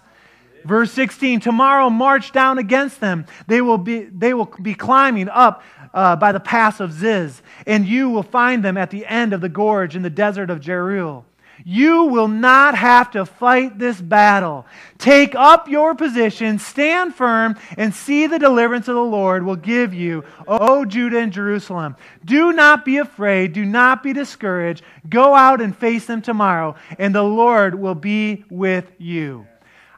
Verse 0.64 0.90
16, 0.92 1.40
tomorrow 1.40 1.90
march 1.90 2.32
down 2.32 2.58
against 2.58 3.00
them. 3.00 3.26
They 3.46 3.60
will 3.60 3.78
be, 3.78 4.04
they 4.04 4.34
will 4.34 4.52
be 4.60 4.74
climbing 4.74 5.28
up 5.28 5.62
uh, 5.94 6.16
by 6.16 6.32
the 6.32 6.40
pass 6.40 6.80
of 6.80 6.92
Ziz, 6.92 7.42
and 7.66 7.86
you 7.86 8.10
will 8.10 8.24
find 8.24 8.64
them 8.64 8.76
at 8.76 8.90
the 8.90 9.06
end 9.06 9.32
of 9.32 9.40
the 9.40 9.48
gorge 9.48 9.94
in 9.94 10.02
the 10.02 10.10
desert 10.10 10.50
of 10.50 10.60
Jeruel. 10.60 11.24
You 11.64 12.04
will 12.04 12.28
not 12.28 12.74
have 12.74 13.10
to 13.12 13.24
fight 13.24 13.78
this 13.78 14.00
battle. 14.00 14.66
Take 14.98 15.34
up 15.34 15.68
your 15.68 15.94
position, 15.94 16.58
stand 16.58 17.14
firm, 17.14 17.56
and 17.76 17.94
see 17.94 18.26
the 18.26 18.38
deliverance 18.38 18.88
of 18.88 18.94
the 18.94 19.00
Lord 19.00 19.44
will 19.44 19.56
give 19.56 19.94
you, 19.94 20.24
O 20.46 20.84
Judah 20.84 21.18
and 21.18 21.32
Jerusalem. 21.32 21.96
Do 22.24 22.52
not 22.52 22.84
be 22.84 22.98
afraid. 22.98 23.52
Do 23.52 23.64
not 23.64 24.02
be 24.02 24.12
discouraged. 24.12 24.82
Go 25.08 25.34
out 25.34 25.60
and 25.60 25.76
face 25.76 26.06
them 26.06 26.22
tomorrow, 26.22 26.76
and 26.98 27.14
the 27.14 27.22
Lord 27.22 27.74
will 27.74 27.94
be 27.94 28.44
with 28.50 28.90
you. 28.98 29.46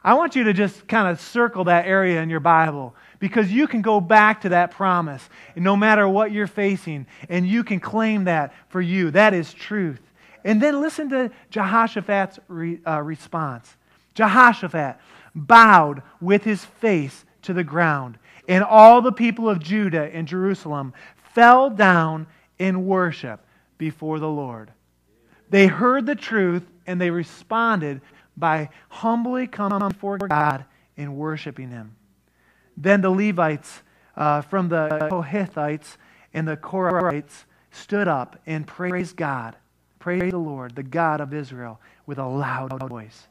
I 0.03 0.13
want 0.13 0.35
you 0.35 0.45
to 0.45 0.53
just 0.53 0.87
kind 0.87 1.09
of 1.09 1.19
circle 1.19 1.65
that 1.65 1.85
area 1.85 2.21
in 2.21 2.29
your 2.29 2.39
Bible 2.39 2.95
because 3.19 3.51
you 3.51 3.67
can 3.67 3.81
go 3.81 3.99
back 3.99 4.41
to 4.41 4.49
that 4.49 4.71
promise 4.71 5.27
no 5.55 5.75
matter 5.75 6.07
what 6.07 6.31
you're 6.31 6.47
facing, 6.47 7.05
and 7.27 7.45
you 7.45 7.63
can 7.63 7.79
claim 7.79 8.23
that 8.23 8.53
for 8.69 8.79
you. 8.79 9.11
That 9.11 9.33
is 9.33 9.53
truth. 9.53 9.99
And 10.43 10.61
then 10.61 10.81
listen 10.81 11.09
to 11.09 11.31
Jehoshaphat's 11.49 12.39
re, 12.47 12.79
uh, 12.85 13.01
response. 13.01 13.75
Jehoshaphat 14.13 14.97
bowed 15.35 16.01
with 16.21 16.43
his 16.43 16.65
face 16.65 17.25
to 17.43 17.53
the 17.53 17.63
ground, 17.63 18.17
and 18.47 18.63
all 18.63 19.01
the 19.01 19.11
people 19.11 19.49
of 19.49 19.59
Judah 19.59 20.13
and 20.13 20.27
Jerusalem 20.27 20.93
fell 21.33 21.69
down 21.69 22.27
in 22.57 22.85
worship 22.85 23.45
before 23.77 24.19
the 24.19 24.29
Lord. 24.29 24.71
They 25.49 25.67
heard 25.67 26.05
the 26.05 26.15
truth 26.15 26.63
and 26.85 26.99
they 26.99 27.09
responded 27.11 28.01
by 28.35 28.69
humbly 28.89 29.47
coming 29.47 29.87
before 29.87 30.17
God 30.17 30.65
and 30.97 31.15
worshiping 31.15 31.69
Him. 31.69 31.95
Then 32.75 33.01
the 33.01 33.09
Levites 33.09 33.81
uh, 34.15 34.41
from 34.41 34.69
the 34.69 35.07
Kohathites 35.11 35.97
and 36.33 36.47
the 36.47 36.57
Korahites 36.57 37.45
stood 37.71 38.07
up 38.07 38.39
and 38.45 38.65
praised 38.65 39.15
God 39.15 39.55
Praise 39.99 40.31
the 40.31 40.37
Lord, 40.37 40.75
the 40.75 40.83
God 40.83 41.19
of 41.19 41.33
Israel, 41.33 41.79
with 42.05 42.19
a 42.19 42.25
loud 42.25 42.77
voice. 42.89 43.27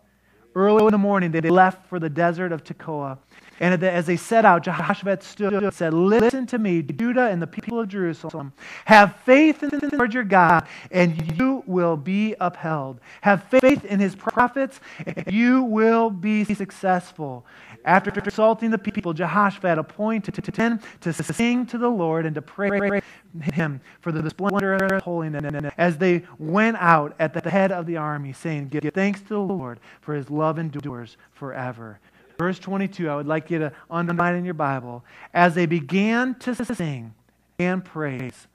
Early 0.54 0.84
in 0.84 0.92
the 0.92 0.98
morning, 0.98 1.30
they 1.30 1.40
left 1.40 1.86
for 1.88 1.98
the 1.98 2.10
desert 2.10 2.52
of 2.52 2.62
Tekoa. 2.62 3.18
And 3.60 3.82
as 3.82 4.06
they 4.06 4.16
set 4.16 4.44
out, 4.44 4.62
Jehoshaphat 4.62 5.22
stood 5.22 5.52
and 5.52 5.72
said, 5.72 5.92
Listen 5.92 6.46
to 6.46 6.58
me, 6.58 6.82
Judah 6.82 7.28
and 7.28 7.42
the 7.42 7.46
people 7.46 7.80
of 7.80 7.88
Jerusalem. 7.88 8.52
Have 8.84 9.16
faith 9.24 9.62
in 9.62 9.70
the 9.70 9.96
Lord 9.96 10.14
your 10.14 10.24
God, 10.24 10.66
and 10.90 11.36
you 11.38 11.64
will 11.66 11.96
be 11.96 12.34
upheld. 12.40 13.00
Have 13.20 13.44
faith 13.44 13.84
in 13.84 13.98
his 13.98 14.14
prophets, 14.14 14.80
and 15.04 15.32
you 15.32 15.62
will 15.62 16.10
be 16.10 16.44
successful. 16.44 17.44
After 17.84 18.10
consulting 18.10 18.70
the 18.70 18.78
people, 18.78 19.12
Jehoshaphat 19.12 19.78
appointed 19.78 20.34
ten 20.54 20.80
to 21.00 21.12
sing 21.12 21.66
to 21.66 21.78
the 21.78 21.88
Lord 21.88 22.26
and 22.26 22.34
to 22.34 22.42
pray 22.42 23.00
him 23.42 23.80
for 24.00 24.12
the 24.12 24.28
splendor 24.30 24.74
of 24.74 25.02
holiness 25.02 25.72
as 25.78 25.96
they 25.98 26.22
went 26.38 26.76
out 26.78 27.14
at 27.18 27.32
the 27.32 27.50
head 27.50 27.72
of 27.72 27.86
the 27.86 27.96
army, 27.96 28.32
saying, 28.32 28.68
Give 28.68 28.84
thanks 28.92 29.20
to 29.22 29.28
the 29.28 29.40
Lord, 29.40 29.80
for 30.00 30.14
his 30.14 30.30
love 30.30 30.58
and 30.58 30.74
endures 30.74 31.16
forever. 31.32 31.98
Verse 32.38 32.60
22, 32.60 33.08
I 33.08 33.16
would 33.16 33.26
like 33.26 33.50
you 33.50 33.58
to 33.58 33.72
underline 33.90 34.36
in 34.36 34.44
your 34.44 34.54
Bible. 34.54 35.04
As 35.34 35.56
they 35.56 35.66
began 35.66 36.36
to 36.36 36.54
sing 36.54 37.12
and 37.58 37.84
praise, 37.84 38.46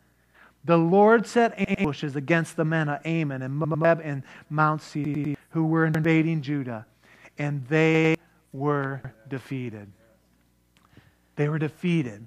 the 0.63 0.77
Lord 0.77 1.27
set 1.27 1.53
ambushes 1.69 2.15
against 2.15 2.55
the 2.55 2.63
men 2.63 2.87
of 2.87 3.05
Ammon 3.05 3.41
and 3.41 3.53
Moab 3.53 3.99
and 4.01 4.23
Mount 4.49 4.81
Seir 4.81 5.35
who 5.49 5.65
were 5.65 5.85
invading 5.85 6.41
Judah, 6.41 6.85
and 7.37 7.67
they 7.67 8.15
were 8.53 9.01
defeated. 9.27 9.91
They 11.35 11.49
were 11.49 11.59
defeated. 11.59 12.25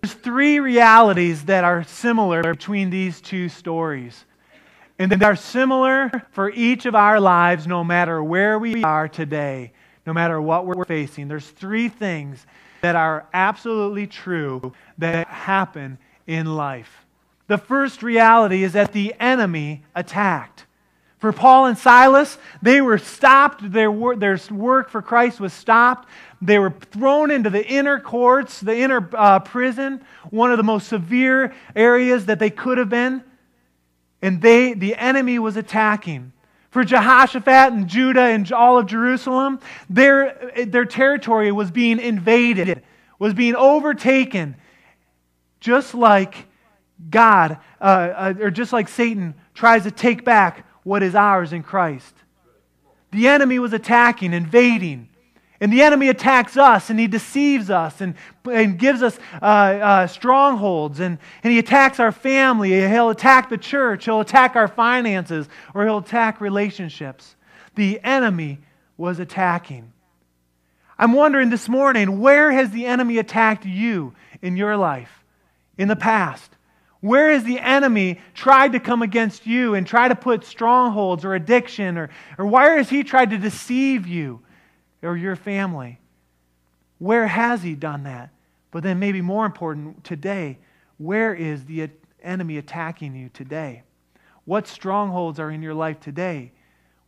There's 0.00 0.14
three 0.14 0.58
realities 0.58 1.44
that 1.44 1.62
are 1.62 1.84
similar 1.84 2.42
between 2.42 2.90
these 2.90 3.20
two 3.20 3.48
stories. 3.48 4.24
And 4.98 5.12
they 5.12 5.24
are 5.24 5.36
similar 5.36 6.10
for 6.32 6.50
each 6.50 6.86
of 6.86 6.96
our 6.96 7.20
lives, 7.20 7.68
no 7.68 7.84
matter 7.84 8.22
where 8.22 8.58
we 8.58 8.82
are 8.82 9.06
today, 9.06 9.72
no 10.06 10.12
matter 10.12 10.40
what 10.40 10.66
we're 10.66 10.84
facing. 10.84 11.28
There's 11.28 11.48
three 11.48 11.88
things 11.88 12.44
that 12.80 12.96
are 12.96 13.26
absolutely 13.32 14.06
true 14.06 14.72
that 14.98 15.26
happen 15.28 15.98
in 16.26 16.56
life. 16.56 17.04
The 17.46 17.58
first 17.58 18.02
reality 18.02 18.64
is 18.64 18.72
that 18.72 18.92
the 18.92 19.14
enemy 19.20 19.82
attacked. 19.94 20.66
For 21.18 21.32
Paul 21.32 21.66
and 21.66 21.78
Silas, 21.78 22.36
they 22.62 22.80
were 22.80 22.98
stopped. 22.98 23.70
Their 23.70 23.92
work, 23.92 24.18
their 24.18 24.40
work 24.50 24.90
for 24.90 25.00
Christ 25.02 25.38
was 25.38 25.52
stopped. 25.52 26.08
They 26.40 26.58
were 26.58 26.74
thrown 26.90 27.30
into 27.30 27.48
the 27.48 27.64
inner 27.64 28.00
courts, 28.00 28.58
the 28.58 28.76
inner 28.76 29.08
uh, 29.12 29.38
prison, 29.38 30.04
one 30.30 30.50
of 30.50 30.56
the 30.56 30.64
most 30.64 30.88
severe 30.88 31.54
areas 31.76 32.26
that 32.26 32.40
they 32.40 32.50
could 32.50 32.78
have 32.78 32.88
been. 32.88 33.22
And 34.20 34.42
they, 34.42 34.74
the 34.74 34.96
enemy 34.96 35.38
was 35.38 35.56
attacking. 35.56 36.32
For 36.72 36.84
Jehoshaphat 36.84 37.74
and 37.74 37.86
Judah 37.86 38.22
and 38.22 38.50
all 38.50 38.78
of 38.78 38.86
Jerusalem, 38.86 39.60
their, 39.90 40.64
their 40.66 40.86
territory 40.86 41.52
was 41.52 41.70
being 41.70 42.00
invaded, 42.00 42.82
was 43.18 43.34
being 43.34 43.54
overtaken, 43.54 44.56
just 45.60 45.94
like 45.94 46.46
God, 47.10 47.58
uh, 47.78 47.84
uh, 47.84 48.34
or 48.40 48.50
just 48.50 48.72
like 48.72 48.88
Satan 48.88 49.34
tries 49.52 49.82
to 49.82 49.90
take 49.90 50.24
back 50.24 50.66
what 50.82 51.02
is 51.02 51.14
ours 51.14 51.52
in 51.52 51.62
Christ. 51.62 52.14
The 53.10 53.28
enemy 53.28 53.58
was 53.58 53.74
attacking, 53.74 54.32
invading. 54.32 55.10
And 55.62 55.72
the 55.72 55.82
enemy 55.82 56.08
attacks 56.08 56.56
us 56.56 56.90
and 56.90 56.98
he 56.98 57.06
deceives 57.06 57.70
us 57.70 58.00
and, 58.00 58.16
and 58.50 58.76
gives 58.76 59.00
us 59.00 59.16
uh, 59.40 59.44
uh, 59.44 60.06
strongholds. 60.08 60.98
And, 60.98 61.18
and 61.44 61.52
he 61.52 61.60
attacks 61.60 62.00
our 62.00 62.10
family. 62.10 62.70
He'll 62.88 63.10
attack 63.10 63.48
the 63.48 63.56
church. 63.56 64.06
He'll 64.06 64.18
attack 64.18 64.56
our 64.56 64.66
finances 64.66 65.48
or 65.72 65.84
he'll 65.84 65.98
attack 65.98 66.40
relationships. 66.40 67.36
The 67.76 68.00
enemy 68.02 68.58
was 68.96 69.20
attacking. 69.20 69.92
I'm 70.98 71.12
wondering 71.12 71.50
this 71.50 71.68
morning 71.68 72.18
where 72.18 72.50
has 72.50 72.72
the 72.72 72.84
enemy 72.84 73.18
attacked 73.18 73.64
you 73.64 74.14
in 74.42 74.56
your 74.56 74.76
life 74.76 75.22
in 75.78 75.86
the 75.86 75.94
past? 75.94 76.50
Where 76.98 77.30
has 77.30 77.44
the 77.44 77.60
enemy 77.60 78.20
tried 78.34 78.72
to 78.72 78.80
come 78.80 79.00
against 79.00 79.46
you 79.46 79.74
and 79.74 79.86
try 79.86 80.08
to 80.08 80.16
put 80.16 80.44
strongholds 80.44 81.24
or 81.24 81.36
addiction? 81.36 81.98
Or, 81.98 82.10
or 82.36 82.46
where 82.46 82.78
has 82.78 82.90
he 82.90 83.04
tried 83.04 83.30
to 83.30 83.38
deceive 83.38 84.08
you 84.08 84.40
or 85.02 85.16
your 85.16 85.36
family? 85.36 85.98
Where 86.98 87.26
has 87.26 87.62
he 87.62 87.74
done 87.74 88.04
that? 88.04 88.30
But 88.70 88.82
then, 88.82 88.98
maybe 88.98 89.20
more 89.20 89.44
important, 89.44 90.04
today, 90.04 90.58
where 90.98 91.34
is 91.34 91.64
the 91.64 91.90
enemy 92.22 92.58
attacking 92.58 93.14
you 93.14 93.28
today? 93.28 93.82
What 94.44 94.66
strongholds 94.66 95.38
are 95.38 95.50
in 95.50 95.62
your 95.62 95.74
life 95.74 96.00
today? 96.00 96.52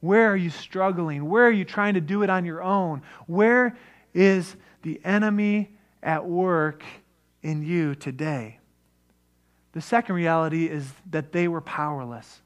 Where 0.00 0.30
are 0.30 0.36
you 0.36 0.50
struggling? 0.50 1.28
Where 1.28 1.46
are 1.46 1.52
you 1.52 1.64
trying 1.64 1.94
to 1.94 2.00
do 2.00 2.22
it 2.22 2.30
on 2.30 2.44
your 2.44 2.62
own? 2.62 3.02
Where 3.26 3.76
is 4.12 4.56
the 4.82 5.00
enemy 5.04 5.70
at 6.02 6.26
work 6.26 6.84
in 7.42 7.62
you 7.62 7.94
today? 7.94 8.58
The 9.72 9.80
second 9.80 10.14
reality 10.14 10.66
is 10.66 10.92
that 11.10 11.32
they 11.32 11.48
were 11.48 11.60
powerless. 11.60 12.42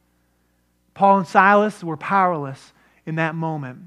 Paul 0.94 1.18
and 1.18 1.26
Silas 1.26 1.82
were 1.82 1.96
powerless 1.96 2.72
in 3.04 3.16
that 3.16 3.34
moment 3.34 3.80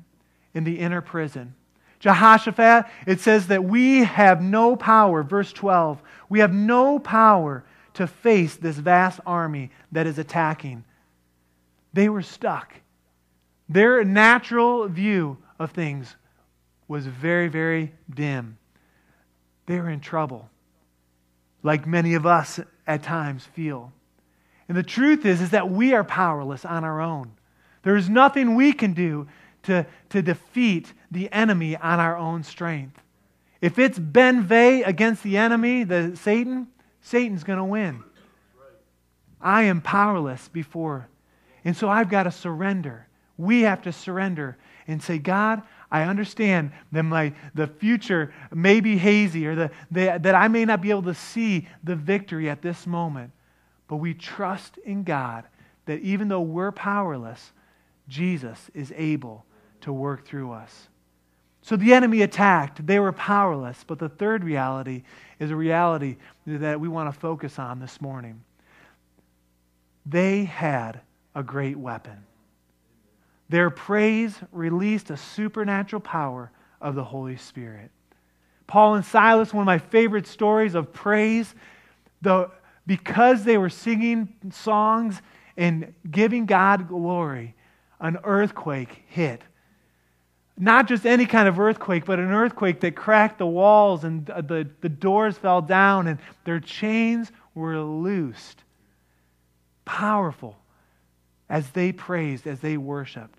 in 0.54 0.64
the 0.64 0.80
inner 0.80 1.02
prison. 1.02 1.56
Jehoshaphat, 2.00 2.86
it 3.06 3.20
says 3.20 3.48
that 3.48 3.64
we 3.64 4.04
have 4.04 4.42
no 4.42 4.76
power, 4.76 5.22
verse 5.24 5.54
12, 5.54 6.02
we 6.30 6.40
have 6.40 6.54
no 6.54 6.98
power 6.98 7.64
to 7.94 8.08
face 8.08 8.56
this 8.56 8.78
vast 8.78 9.20
army 9.26 9.70
that 9.92 10.08
is 10.08 10.18
attacking. 10.18 10.84
They 11.94 12.10
were 12.10 12.24
stuck. 12.24 12.74
Their 13.70 14.04
natural 14.04 14.88
view 14.88 15.38
of 15.60 15.72
things 15.72 16.16
was 16.88 17.06
very, 17.06 17.48
very 17.48 17.94
dim. 18.10 18.58
They 19.66 19.80
were 19.80 19.90
in 19.90 20.00
trouble, 20.00 20.50
like 21.64 21.86
many 21.86 22.16
of 22.16 22.26
us 22.26 22.60
at 22.88 23.04
times 23.04 23.46
feel. 23.54 23.94
And 24.68 24.78
the 24.78 24.84
truth 24.84 25.26
is, 25.26 25.42
is 25.42 25.52
that 25.52 25.70
we 25.70 25.94
are 25.94 26.04
powerless 26.04 26.66
on 26.66 26.84
our 26.84 27.00
own. 27.00 27.32
There 27.84 27.96
is 27.96 28.10
nothing 28.10 28.56
we 28.56 28.74
can 28.74 28.94
do 28.94 29.28
to, 29.64 29.86
to 30.10 30.22
defeat 30.22 30.94
the 31.12 31.32
enemy 31.32 31.76
on 31.76 32.00
our 32.00 32.18
own 32.18 32.44
strength. 32.44 33.02
If 33.62 33.78
it's 33.78 34.00
Ben 34.00 34.44
Vegh 34.44 34.84
against 34.86 35.24
the 35.24 35.38
enemy, 35.38 35.84
the 35.84 36.16
Satan, 36.16 36.68
Satan's 37.02 37.44
going 37.44 37.60
to 37.60 37.66
win. 37.66 38.04
I 39.40 39.64
am 39.64 39.82
powerless 39.82 40.48
before. 40.48 41.08
And 41.64 41.78
so 41.78 41.90
I've 41.90 42.10
got 42.10 42.24
to 42.24 42.32
surrender. 42.32 43.08
We 43.38 43.62
have 43.62 43.84
to 43.84 43.92
surrender 43.92 44.58
and 44.88 45.02
say, 45.02 45.20
God, 45.20 45.62
I 45.92 46.04
understand 46.04 46.72
that 46.92 47.04
my, 47.04 47.34
the 47.54 47.68
future 47.68 48.34
may 48.52 48.80
be 48.80 48.98
hazy 48.98 49.46
or 49.46 49.56
the, 49.56 49.72
the, 49.92 50.20
that 50.22 50.36
I 50.36 50.48
may 50.48 50.66
not 50.66 50.82
be 50.82 50.90
able 50.90 51.04
to 51.04 51.14
see 51.14 51.68
the 51.84 51.96
victory 51.96 52.50
at 52.50 52.62
this 52.62 52.88
moment. 52.88 53.32
But 53.88 53.98
we 53.98 54.14
trust 54.14 54.78
in 54.80 55.04
God 55.04 55.44
that 55.86 56.00
even 56.00 56.30
though 56.30 56.42
we're 56.42 56.72
powerless, 56.72 57.52
Jesus 58.08 58.72
is 58.74 58.94
able 58.96 59.46
to 59.82 59.94
work 59.94 60.26
through 60.26 60.52
us. 60.52 60.88
So 61.62 61.76
the 61.76 61.94
enemy 61.94 62.22
attacked. 62.22 62.86
They 62.86 63.00
were 63.00 63.12
powerless. 63.12 63.84
But 63.86 64.00
the 64.00 64.10
third 64.10 64.44
reality 64.44 65.04
is 65.40 65.52
a 65.52 65.56
reality 65.56 66.18
that 66.48 66.80
we 66.80 66.88
want 66.88 67.14
to 67.14 67.20
focus 67.20 67.60
on 67.60 67.80
this 67.80 68.02
morning. 68.02 68.42
They 70.06 70.46
had 70.46 71.02
a 71.36 71.44
great 71.44 71.78
weapon. 71.78 72.26
Their 73.50 73.70
praise 73.70 74.36
released 74.52 75.10
a 75.10 75.18
supernatural 75.18 76.02
power 76.02 76.52
of 76.80 76.96
the 76.96 77.04
Holy 77.04 77.38
Spirit. 77.38 77.92
Paul 78.66 78.96
and 78.96 79.06
Silas, 79.06 79.54
one 79.54 79.64
of 79.64 79.66
my 79.66 79.78
favorite 79.78 80.26
stories 80.26 80.74
of 80.74 80.94
praise, 80.94 81.54
the, 82.22 82.50
because 82.88 83.44
they 83.44 83.58
were 83.58 83.70
singing 83.70 84.34
songs 84.52 85.22
and 85.58 85.94
giving 86.10 86.46
God 86.46 86.88
glory, 86.88 87.54
an 88.00 88.18
earthquake 88.24 89.04
hit. 89.08 89.42
Not 90.58 90.88
just 90.88 91.06
any 91.06 91.26
kind 91.26 91.48
of 91.48 91.60
earthquake, 91.60 92.06
but 92.06 92.20
an 92.20 92.32
earthquake 92.32 92.82
that 92.82 92.96
cracked 92.96 93.40
the 93.40 93.48
walls 93.48 94.04
and 94.04 94.26
the, 94.26 94.68
the 94.82 94.90
doors 94.90 95.38
fell 95.38 95.62
down 95.62 96.08
and 96.08 96.20
their 96.44 96.60
chains 96.60 97.32
were 97.56 97.80
loosed. 97.80 98.64
Powerful 99.86 100.58
as 101.50 101.70
they 101.72 101.92
praised, 101.92 102.48
as 102.48 102.60
they 102.60 102.78
worshiped. 102.78 103.38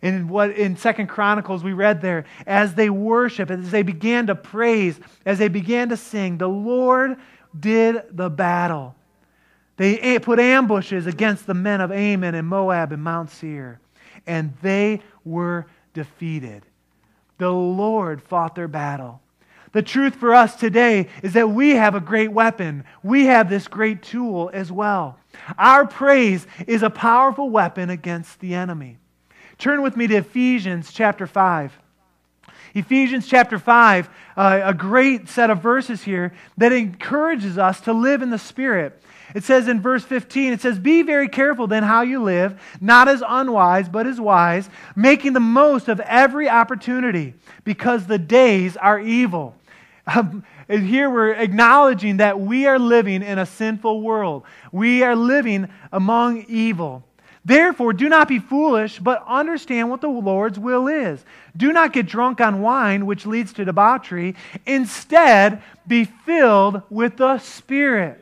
In 0.00 0.28
what 0.28 0.50
in 0.50 0.76
Second 0.76 1.08
Chronicles 1.08 1.62
we 1.62 1.72
read 1.72 2.00
there, 2.00 2.24
as 2.46 2.74
they 2.74 2.90
worship, 2.90 3.50
as 3.50 3.70
they 3.70 3.82
began 3.82 4.26
to 4.26 4.34
praise, 4.34 4.98
as 5.24 5.38
they 5.38 5.48
began 5.48 5.90
to 5.90 5.96
sing, 5.96 6.38
the 6.38 6.48
Lord 6.48 7.18
did 7.58 8.02
the 8.10 8.30
battle. 8.30 8.96
They 9.76 10.18
put 10.18 10.38
ambushes 10.40 11.06
against 11.06 11.46
the 11.46 11.54
men 11.54 11.80
of 11.80 11.92
Ammon 11.92 12.34
and 12.34 12.48
Moab 12.48 12.92
and 12.92 13.02
Mount 13.02 13.30
Seir, 13.30 13.80
and 14.26 14.54
they 14.62 15.00
were 15.24 15.66
defeated. 15.94 16.64
The 17.38 17.50
Lord 17.50 18.22
fought 18.22 18.54
their 18.54 18.68
battle. 18.68 19.20
The 19.72 19.82
truth 19.82 20.16
for 20.16 20.34
us 20.34 20.54
today 20.54 21.08
is 21.22 21.32
that 21.32 21.50
we 21.50 21.70
have 21.70 21.94
a 21.94 22.00
great 22.00 22.30
weapon. 22.30 22.84
We 23.02 23.26
have 23.26 23.48
this 23.48 23.68
great 23.68 24.02
tool 24.02 24.50
as 24.52 24.70
well. 24.70 25.18
Our 25.56 25.86
praise 25.86 26.46
is 26.66 26.82
a 26.82 26.90
powerful 26.90 27.48
weapon 27.48 27.88
against 27.88 28.40
the 28.40 28.54
enemy. 28.54 28.98
Turn 29.56 29.80
with 29.80 29.96
me 29.96 30.06
to 30.08 30.16
Ephesians 30.16 30.92
chapter 30.92 31.26
5. 31.26 31.78
Ephesians 32.74 33.26
chapter 33.26 33.58
5, 33.58 34.08
uh, 34.36 34.60
a 34.64 34.74
great 34.74 35.28
set 35.28 35.50
of 35.50 35.60
verses 35.60 36.02
here 36.02 36.32
that 36.56 36.72
encourages 36.72 37.58
us 37.58 37.80
to 37.82 37.92
live 37.92 38.22
in 38.22 38.30
the 38.30 38.38
Spirit. 38.38 39.00
It 39.34 39.44
says 39.44 39.68
in 39.68 39.80
verse 39.80 40.04
15, 40.04 40.52
it 40.52 40.60
says, 40.60 40.78
Be 40.78 41.02
very 41.02 41.28
careful 41.28 41.66
then 41.66 41.82
how 41.82 42.02
you 42.02 42.22
live, 42.22 42.60
not 42.80 43.08
as 43.08 43.22
unwise, 43.26 43.88
but 43.88 44.06
as 44.06 44.20
wise, 44.20 44.68
making 44.94 45.32
the 45.32 45.40
most 45.40 45.88
of 45.88 46.00
every 46.00 46.48
opportunity, 46.48 47.34
because 47.64 48.06
the 48.06 48.18
days 48.18 48.76
are 48.76 49.00
evil. 49.00 49.54
Um, 50.06 50.44
and 50.68 50.86
here 50.86 51.08
we're 51.08 51.32
acknowledging 51.32 52.18
that 52.18 52.40
we 52.40 52.66
are 52.66 52.78
living 52.78 53.22
in 53.22 53.38
a 53.38 53.46
sinful 53.46 54.02
world. 54.02 54.44
We 54.72 55.02
are 55.02 55.14
living 55.14 55.68
among 55.92 56.44
evil. 56.48 57.04
Therefore, 57.44 57.92
do 57.92 58.08
not 58.08 58.28
be 58.28 58.38
foolish, 58.38 58.98
but 58.98 59.24
understand 59.26 59.90
what 59.90 60.00
the 60.00 60.08
Lord's 60.08 60.58
will 60.58 60.86
is. 60.86 61.24
Do 61.56 61.72
not 61.72 61.92
get 61.92 62.06
drunk 62.06 62.40
on 62.40 62.62
wine, 62.62 63.06
which 63.06 63.26
leads 63.26 63.52
to 63.54 63.64
debauchery. 63.64 64.36
Instead, 64.64 65.62
be 65.86 66.04
filled 66.04 66.82
with 66.88 67.16
the 67.16 67.38
Spirit. 67.38 68.21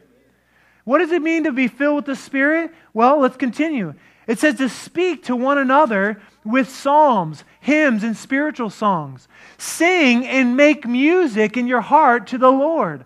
What 0.85 0.99
does 0.99 1.12
it 1.12 1.23
mean 1.23 1.45
to 1.45 1.53
be 1.53 1.69
filled 1.69 1.97
with 1.97 2.07
the 2.07 2.16
Spirit? 2.16 2.73
Well, 2.95 3.21
let's 3.21 3.37
continue. 3.37 3.95
It 4.27 4.38
says 4.38 4.57
to 4.57 4.69
speak 4.69 5.25
to 5.25 5.37
one 5.37 5.59
another 5.59 6.21
with 6.45 6.69
psalms, 6.69 7.45
hymns, 7.61 8.05
and 8.05 8.16
spiritual 8.16 8.71
songs. 8.71 9.29
Sing 9.59 10.27
and 10.27 10.57
make 10.57 10.87
music 10.87 11.57
in 11.57 11.66
your 11.66 11.81
heart 11.81 12.29
to 12.29 12.38
the 12.38 12.51
Lord. 12.51 13.05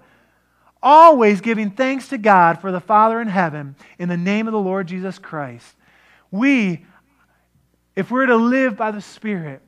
Always 0.82 1.40
giving 1.40 1.70
thanks 1.70 2.08
to 2.08 2.18
God 2.18 2.60
for 2.60 2.70
the 2.70 2.80
Father 2.80 3.20
in 3.20 3.28
heaven 3.28 3.74
in 3.98 4.08
the 4.08 4.16
name 4.16 4.46
of 4.46 4.52
the 4.52 4.58
Lord 4.58 4.86
Jesus 4.86 5.18
Christ 5.18 5.74
we, 6.34 6.84
if 7.94 8.10
we're 8.10 8.26
to 8.26 8.34
live 8.34 8.76
by 8.76 8.90
the 8.90 9.00
Spirit, 9.00 9.62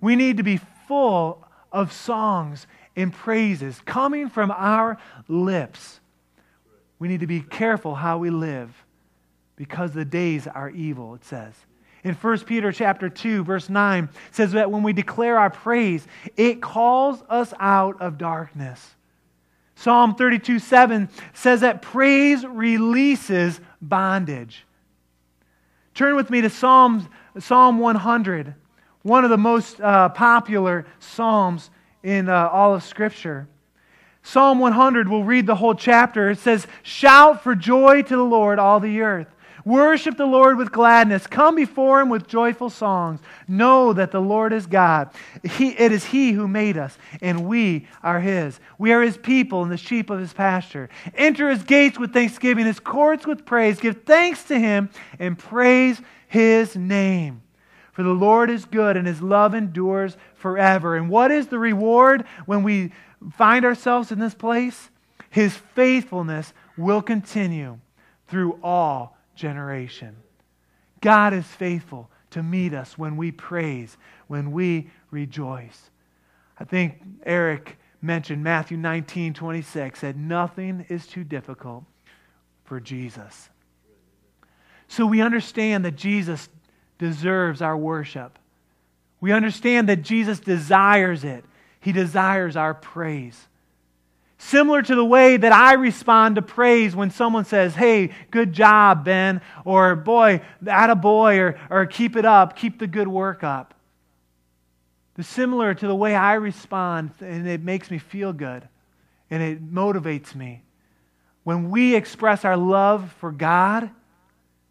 we 0.00 0.14
need 0.14 0.36
to 0.36 0.44
be 0.44 0.60
full 0.86 1.44
of 1.72 1.92
songs 1.92 2.68
and 2.94 3.12
praises 3.12 3.80
coming 3.84 4.28
from 4.28 4.52
our 4.52 4.96
lips. 5.26 5.98
We 6.98 7.08
need 7.08 7.20
to 7.20 7.26
be 7.26 7.40
careful 7.40 7.94
how 7.94 8.18
we 8.18 8.30
live 8.30 8.72
because 9.56 9.92
the 9.92 10.04
days 10.04 10.46
are 10.46 10.70
evil, 10.70 11.14
it 11.14 11.24
says. 11.24 11.54
in 12.02 12.14
1 12.14 12.38
Peter 12.40 12.72
chapter 12.72 13.08
2 13.08 13.44
verse 13.44 13.68
9 13.68 14.08
says 14.30 14.52
that 14.52 14.70
when 14.70 14.82
we 14.82 14.92
declare 14.92 15.38
our 15.38 15.50
praise, 15.50 16.06
it 16.36 16.60
calls 16.60 17.22
us 17.28 17.52
out 17.58 18.00
of 18.00 18.18
darkness. 18.18 18.94
Psalm 19.76 20.14
32 20.14 20.58
7 20.58 21.08
says 21.32 21.60
that 21.62 21.82
praise 21.82 22.44
releases 22.44 23.60
bondage. 23.80 24.64
Turn 25.94 26.16
with 26.16 26.30
me 26.30 26.40
to 26.40 26.50
Psalm, 26.50 27.08
Psalm 27.38 27.78
100, 27.78 28.54
one 29.02 29.24
of 29.24 29.30
the 29.30 29.38
most 29.38 29.80
uh, 29.80 30.08
popular 30.08 30.86
Psalms 30.98 31.70
in 32.02 32.28
uh, 32.28 32.48
all 32.48 32.74
of 32.74 32.82
Scripture. 32.82 33.46
Psalm 34.26 34.58
100, 34.58 35.06
we'll 35.06 35.22
read 35.22 35.46
the 35.46 35.54
whole 35.54 35.74
chapter. 35.74 36.30
It 36.30 36.38
says, 36.38 36.66
Shout 36.82 37.42
for 37.42 37.54
joy 37.54 38.00
to 38.02 38.16
the 38.16 38.24
Lord, 38.24 38.58
all 38.58 38.80
the 38.80 39.02
earth. 39.02 39.28
Worship 39.66 40.16
the 40.16 40.24
Lord 40.24 40.56
with 40.56 40.72
gladness. 40.72 41.26
Come 41.26 41.54
before 41.54 42.00
him 42.00 42.08
with 42.08 42.26
joyful 42.26 42.70
songs. 42.70 43.20
Know 43.46 43.92
that 43.92 44.12
the 44.12 44.20
Lord 44.20 44.54
is 44.54 44.66
God. 44.66 45.10
He, 45.42 45.68
it 45.70 45.92
is 45.92 46.06
he 46.06 46.32
who 46.32 46.48
made 46.48 46.78
us, 46.78 46.96
and 47.20 47.46
we 47.46 47.86
are 48.02 48.20
his. 48.20 48.60
We 48.78 48.92
are 48.92 49.02
his 49.02 49.18
people 49.18 49.62
and 49.62 49.70
the 49.70 49.76
sheep 49.76 50.08
of 50.08 50.20
his 50.20 50.32
pasture. 50.32 50.88
Enter 51.14 51.50
his 51.50 51.62
gates 51.62 51.98
with 51.98 52.14
thanksgiving, 52.14 52.64
his 52.64 52.80
courts 52.80 53.26
with 53.26 53.44
praise. 53.44 53.78
Give 53.78 54.04
thanks 54.04 54.44
to 54.44 54.58
him 54.58 54.88
and 55.18 55.38
praise 55.38 56.00
his 56.28 56.76
name. 56.76 57.42
For 57.92 58.02
the 58.02 58.10
Lord 58.10 58.50
is 58.50 58.64
good, 58.64 58.96
and 58.96 59.06
his 59.06 59.20
love 59.22 59.54
endures 59.54 60.16
forever. 60.34 60.96
And 60.96 61.08
what 61.10 61.30
is 61.30 61.46
the 61.46 61.58
reward 61.58 62.24
when 62.46 62.62
we 62.62 62.92
find 63.32 63.64
ourselves 63.64 64.12
in 64.12 64.18
this 64.18 64.34
place? 64.34 64.90
His 65.30 65.54
faithfulness 65.54 66.52
will 66.76 67.02
continue 67.02 67.78
through 68.28 68.58
all 68.62 69.16
generation. 69.34 70.16
God 71.00 71.34
is 71.34 71.46
faithful 71.46 72.10
to 72.30 72.42
meet 72.42 72.72
us 72.74 72.96
when 72.96 73.16
we 73.16 73.30
praise, 73.30 73.96
when 74.26 74.52
we 74.52 74.90
rejoice. 75.10 75.90
I 76.58 76.64
think 76.64 77.02
Eric 77.24 77.78
mentioned 78.00 78.42
Matthew 78.42 78.76
19 78.76 79.34
26, 79.34 79.98
said, 79.98 80.16
Nothing 80.16 80.86
is 80.88 81.06
too 81.06 81.24
difficult 81.24 81.84
for 82.64 82.80
Jesus. 82.80 83.48
So 84.88 85.06
we 85.06 85.20
understand 85.20 85.84
that 85.84 85.96
Jesus 85.96 86.48
deserves 86.98 87.62
our 87.62 87.76
worship. 87.76 88.38
We 89.20 89.32
understand 89.32 89.88
that 89.88 90.02
Jesus 90.02 90.38
desires 90.40 91.24
it. 91.24 91.44
He 91.84 91.92
desires 91.92 92.56
our 92.56 92.72
praise. 92.72 93.38
Similar 94.38 94.80
to 94.80 94.94
the 94.94 95.04
way 95.04 95.36
that 95.36 95.52
I 95.52 95.74
respond 95.74 96.36
to 96.36 96.42
praise 96.42 96.96
when 96.96 97.10
someone 97.10 97.44
says, 97.44 97.74
hey, 97.74 98.10
good 98.30 98.54
job, 98.54 99.04
Ben, 99.04 99.42
or 99.66 99.94
boy, 99.94 100.40
that 100.62 100.88
a 100.88 100.94
boy, 100.94 101.38
or, 101.38 101.58
or 101.68 101.84
keep 101.84 102.16
it 102.16 102.24
up, 102.24 102.56
keep 102.56 102.78
the 102.78 102.86
good 102.86 103.06
work 103.06 103.44
up. 103.44 103.74
The 105.16 105.22
similar 105.22 105.74
to 105.74 105.86
the 105.86 105.94
way 105.94 106.14
I 106.14 106.34
respond, 106.34 107.10
and 107.20 107.46
it 107.46 107.62
makes 107.62 107.90
me 107.90 107.98
feel 107.98 108.32
good, 108.32 108.66
and 109.30 109.42
it 109.42 109.70
motivates 109.70 110.34
me. 110.34 110.62
When 111.42 111.68
we 111.68 111.94
express 111.94 112.46
our 112.46 112.56
love 112.56 113.14
for 113.20 113.30
God, 113.30 113.90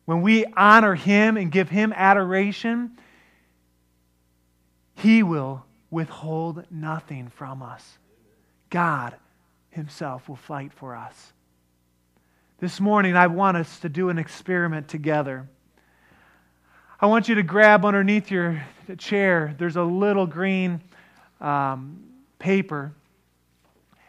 when 0.05 0.23
we 0.23 0.45
honor 0.57 0.95
Him 0.95 1.37
and 1.37 1.51
give 1.51 1.69
Him 1.69 1.93
adoration, 1.95 2.97
He 4.95 5.21
will 5.21 5.63
withhold 5.93 6.65
nothing 6.71 7.29
from 7.29 7.61
us. 7.61 7.99
God 8.71 9.15
himself 9.69 10.27
will 10.27 10.35
fight 10.35 10.73
for 10.73 10.95
us. 10.95 11.33
This 12.59 12.79
morning, 12.81 13.15
I 13.15 13.27
want 13.27 13.57
us 13.57 13.79
to 13.81 13.89
do 13.89 14.09
an 14.09 14.17
experiment 14.17 14.87
together. 14.87 15.47
I 16.99 17.05
want 17.05 17.29
you 17.29 17.35
to 17.35 17.43
grab 17.43 17.85
underneath 17.85 18.31
your 18.31 18.63
chair, 18.97 19.53
there's 19.59 19.75
a 19.75 19.83
little 19.83 20.25
green 20.25 20.81
um, 21.39 22.03
paper, 22.39 22.93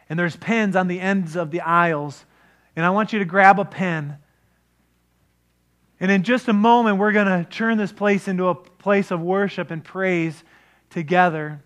and 0.09 0.17
there's 0.17 0.35
pens 0.35 0.75
on 0.75 0.87
the 0.87 0.99
ends 0.99 1.35
of 1.35 1.51
the 1.51 1.61
aisles. 1.61 2.25
And 2.75 2.83
I 2.83 2.89
want 2.89 3.13
you 3.13 3.19
to 3.19 3.25
grab 3.25 3.59
a 3.59 3.65
pen. 3.65 4.17
And 5.99 6.09
in 6.09 6.23
just 6.23 6.47
a 6.47 6.53
moment, 6.53 6.97
we're 6.97 7.11
going 7.11 7.27
to 7.27 7.47
turn 7.49 7.77
this 7.77 7.91
place 7.91 8.27
into 8.27 8.47
a 8.47 8.55
place 8.55 9.11
of 9.11 9.21
worship 9.21 9.69
and 9.69 9.83
praise 9.83 10.43
together. 10.89 11.61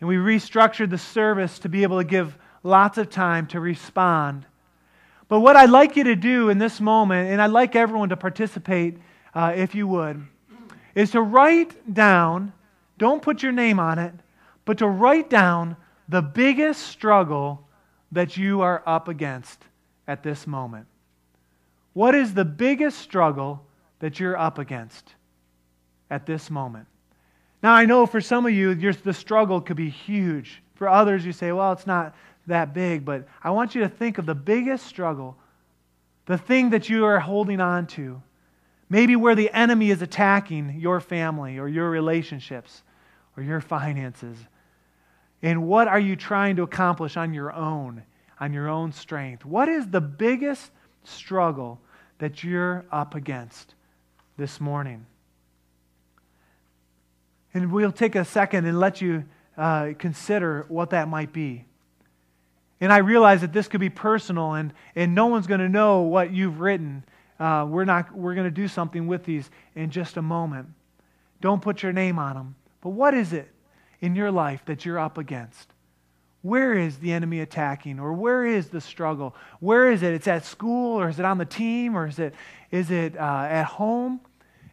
And 0.00 0.08
we 0.08 0.16
restructured 0.16 0.90
the 0.90 0.98
service 0.98 1.58
to 1.60 1.68
be 1.68 1.82
able 1.82 1.98
to 1.98 2.04
give 2.04 2.36
lots 2.62 2.98
of 2.98 3.10
time 3.10 3.46
to 3.48 3.60
respond. 3.60 4.46
But 5.28 5.40
what 5.40 5.56
I'd 5.56 5.70
like 5.70 5.96
you 5.96 6.04
to 6.04 6.16
do 6.16 6.48
in 6.48 6.58
this 6.58 6.80
moment, 6.80 7.30
and 7.30 7.40
I'd 7.40 7.50
like 7.50 7.76
everyone 7.76 8.08
to 8.10 8.16
participate 8.16 8.98
uh, 9.34 9.52
if 9.54 9.74
you 9.74 9.86
would, 9.88 10.26
is 10.94 11.10
to 11.12 11.22
write 11.22 11.92
down, 11.92 12.52
don't 12.96 13.22
put 13.22 13.42
your 13.42 13.52
name 13.52 13.78
on 13.78 13.98
it, 13.98 14.14
but 14.64 14.78
to 14.78 14.88
write 14.88 15.30
down 15.30 15.76
the 16.08 16.22
biggest 16.22 16.86
struggle 16.86 17.66
that 18.12 18.36
you 18.36 18.62
are 18.62 18.82
up 18.86 19.08
against 19.08 19.62
at 20.06 20.22
this 20.22 20.46
moment. 20.46 20.86
What 21.92 22.14
is 22.14 22.32
the 22.32 22.44
biggest 22.44 22.98
struggle 22.98 23.64
that 23.98 24.18
you're 24.18 24.36
up 24.36 24.58
against 24.58 25.14
at 26.10 26.26
this 26.26 26.50
moment? 26.50 26.86
Now, 27.62 27.74
I 27.74 27.86
know 27.86 28.06
for 28.06 28.20
some 28.20 28.46
of 28.46 28.52
you, 28.52 28.74
the 28.74 29.12
struggle 29.12 29.60
could 29.60 29.76
be 29.76 29.90
huge. 29.90 30.62
For 30.76 30.88
others, 30.88 31.26
you 31.26 31.32
say, 31.32 31.50
well, 31.50 31.72
it's 31.72 31.86
not 31.86 32.14
that 32.46 32.72
big. 32.72 33.04
But 33.04 33.26
I 33.42 33.50
want 33.50 33.74
you 33.74 33.80
to 33.82 33.88
think 33.88 34.18
of 34.18 34.26
the 34.26 34.34
biggest 34.34 34.86
struggle, 34.86 35.36
the 36.26 36.38
thing 36.38 36.70
that 36.70 36.88
you 36.88 37.04
are 37.04 37.18
holding 37.18 37.60
on 37.60 37.86
to. 37.88 38.22
Maybe 38.88 39.16
where 39.16 39.34
the 39.34 39.50
enemy 39.50 39.90
is 39.90 40.02
attacking 40.02 40.78
your 40.78 41.00
family 41.00 41.58
or 41.58 41.68
your 41.68 41.90
relationships 41.90 42.82
or 43.36 43.42
your 43.42 43.60
finances. 43.60 44.38
And 45.42 45.66
what 45.66 45.88
are 45.88 46.00
you 46.00 46.16
trying 46.16 46.56
to 46.56 46.62
accomplish 46.62 47.16
on 47.16 47.34
your 47.34 47.52
own, 47.52 48.02
on 48.40 48.52
your 48.52 48.68
own 48.68 48.92
strength? 48.92 49.44
What 49.44 49.68
is 49.68 49.88
the 49.88 50.00
biggest 50.00 50.70
struggle 51.04 51.80
that 52.18 52.42
you're 52.42 52.84
up 52.90 53.14
against 53.14 53.74
this 54.36 54.60
morning? 54.60 55.06
And 57.54 57.72
we'll 57.72 57.92
take 57.92 58.14
a 58.14 58.24
second 58.24 58.66
and 58.66 58.78
let 58.78 59.00
you 59.00 59.24
uh, 59.56 59.92
consider 59.98 60.64
what 60.68 60.90
that 60.90 61.08
might 61.08 61.32
be. 61.32 61.64
And 62.80 62.92
I 62.92 62.98
realize 62.98 63.40
that 63.40 63.52
this 63.52 63.66
could 63.66 63.80
be 63.80 63.90
personal, 63.90 64.52
and, 64.52 64.72
and 64.94 65.14
no 65.14 65.26
one's 65.26 65.46
going 65.46 65.60
to 65.60 65.68
know 65.68 66.02
what 66.02 66.32
you've 66.32 66.60
written. 66.60 67.04
Uh, 67.40 67.66
we're 67.68 67.84
not, 67.84 68.14
we're 68.14 68.34
going 68.34 68.46
to 68.46 68.52
do 68.52 68.68
something 68.68 69.06
with 69.06 69.24
these 69.24 69.50
in 69.74 69.90
just 69.90 70.16
a 70.16 70.22
moment. 70.22 70.68
Don't 71.40 71.60
put 71.62 71.82
your 71.82 71.92
name 71.92 72.18
on 72.18 72.34
them. 72.34 72.54
But 72.80 72.90
what 72.90 73.14
is 73.14 73.32
it 73.32 73.50
in 74.00 74.14
your 74.14 74.30
life 74.30 74.62
that 74.66 74.84
you're 74.84 74.98
up 74.98 75.18
against? 75.18 75.68
Where 76.42 76.72
is 76.72 76.98
the 76.98 77.12
enemy 77.12 77.40
attacking? 77.40 77.98
Or 77.98 78.12
where 78.12 78.46
is 78.46 78.68
the 78.68 78.80
struggle? 78.80 79.34
Where 79.58 79.90
is 79.90 80.04
it? 80.04 80.14
It's 80.14 80.28
at 80.28 80.44
school, 80.44 81.00
or 81.00 81.08
is 81.08 81.18
it 81.18 81.24
on 81.24 81.38
the 81.38 81.44
team, 81.44 81.96
or 81.96 82.06
is 82.06 82.20
it, 82.20 82.34
is 82.70 82.92
it 82.92 83.16
uh, 83.16 83.46
at 83.50 83.64
home? 83.64 84.20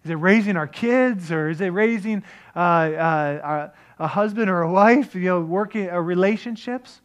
Is 0.05 0.11
it 0.11 0.15
raising 0.15 0.55
our 0.55 0.67
kids, 0.67 1.31
or 1.31 1.49
is 1.49 1.59
it 1.61 1.69
raising 1.69 2.23
uh, 2.55 2.59
uh, 2.59 3.69
a 3.97 4.07
husband 4.07 4.51
or 4.51 4.61
a 4.61 4.71
wife? 4.71 5.15
You 5.15 5.21
know, 5.21 5.41
working 5.41 5.89
uh, 5.89 5.97
relationships. 5.97 7.01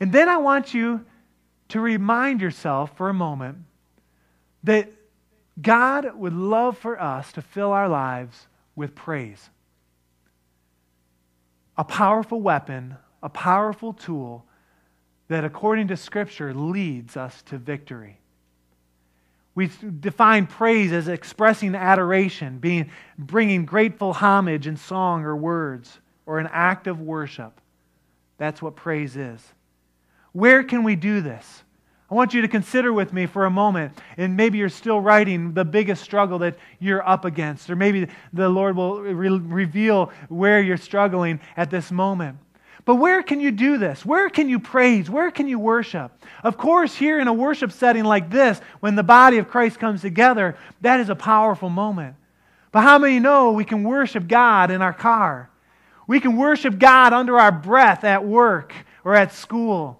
And 0.00 0.12
then 0.12 0.28
I 0.28 0.38
want 0.38 0.74
you 0.74 1.04
to 1.68 1.80
remind 1.80 2.40
yourself 2.40 2.96
for 2.96 3.08
a 3.08 3.14
moment 3.14 3.58
that 4.64 4.90
God 5.60 6.16
would 6.16 6.32
love 6.32 6.76
for 6.78 7.00
us 7.00 7.32
to 7.34 7.42
fill 7.42 7.70
our 7.70 7.88
lives 7.88 8.48
with 8.74 8.96
praise. 8.96 9.48
A 11.78 11.84
powerful 11.84 12.40
weapon, 12.40 12.96
a 13.22 13.28
powerful 13.28 13.92
tool 13.92 14.44
that, 15.28 15.44
according 15.44 15.86
to 15.88 15.96
Scripture, 15.96 16.52
leads 16.52 17.16
us 17.16 17.40
to 17.42 17.56
victory. 17.56 18.18
We 19.54 19.70
define 20.00 20.46
praise 20.46 20.92
as 20.92 21.08
expressing 21.08 21.74
adoration, 21.74 22.58
being, 22.58 22.90
bringing 23.18 23.66
grateful 23.66 24.14
homage 24.14 24.66
in 24.66 24.76
song 24.76 25.24
or 25.24 25.36
words, 25.36 26.00
or 26.24 26.38
an 26.38 26.48
act 26.50 26.86
of 26.86 27.00
worship. 27.00 27.60
That's 28.38 28.62
what 28.62 28.76
praise 28.76 29.16
is. 29.16 29.42
Where 30.32 30.64
can 30.64 30.84
we 30.84 30.96
do 30.96 31.20
this? 31.20 31.62
I 32.10 32.14
want 32.14 32.34
you 32.34 32.42
to 32.42 32.48
consider 32.48 32.92
with 32.92 33.12
me 33.12 33.24
for 33.24 33.46
a 33.46 33.50
moment, 33.50 33.98
and 34.18 34.36
maybe 34.36 34.58
you're 34.58 34.68
still 34.68 35.00
writing 35.00 35.54
the 35.54 35.64
biggest 35.64 36.02
struggle 36.02 36.38
that 36.40 36.58
you're 36.78 37.06
up 37.08 37.24
against, 37.24 37.70
or 37.70 37.76
maybe 37.76 38.06
the 38.34 38.50
Lord 38.50 38.76
will 38.76 39.00
re- 39.00 39.30
reveal 39.30 40.12
where 40.28 40.60
you're 40.60 40.76
struggling 40.76 41.40
at 41.56 41.70
this 41.70 41.90
moment. 41.90 42.36
But 42.84 42.96
where 42.96 43.22
can 43.22 43.40
you 43.40 43.52
do 43.52 43.78
this? 43.78 44.04
Where 44.04 44.28
can 44.28 44.48
you 44.48 44.58
praise? 44.58 45.08
Where 45.08 45.30
can 45.30 45.46
you 45.46 45.58
worship? 45.58 46.10
Of 46.42 46.56
course, 46.56 46.94
here 46.94 47.20
in 47.20 47.28
a 47.28 47.32
worship 47.32 47.70
setting 47.70 48.04
like 48.04 48.28
this, 48.28 48.60
when 48.80 48.96
the 48.96 49.04
body 49.04 49.38
of 49.38 49.48
Christ 49.48 49.78
comes 49.78 50.00
together, 50.00 50.56
that 50.80 50.98
is 50.98 51.08
a 51.08 51.14
powerful 51.14 51.68
moment. 51.68 52.16
But 52.72 52.80
how 52.80 52.98
many 52.98 53.20
know 53.20 53.52
we 53.52 53.64
can 53.64 53.84
worship 53.84 54.26
God 54.26 54.70
in 54.70 54.82
our 54.82 54.92
car? 54.92 55.48
We 56.06 56.18
can 56.18 56.36
worship 56.36 56.78
God 56.78 57.12
under 57.12 57.38
our 57.38 57.52
breath 57.52 58.02
at 58.02 58.24
work 58.24 58.74
or 59.04 59.14
at 59.14 59.32
school. 59.32 59.98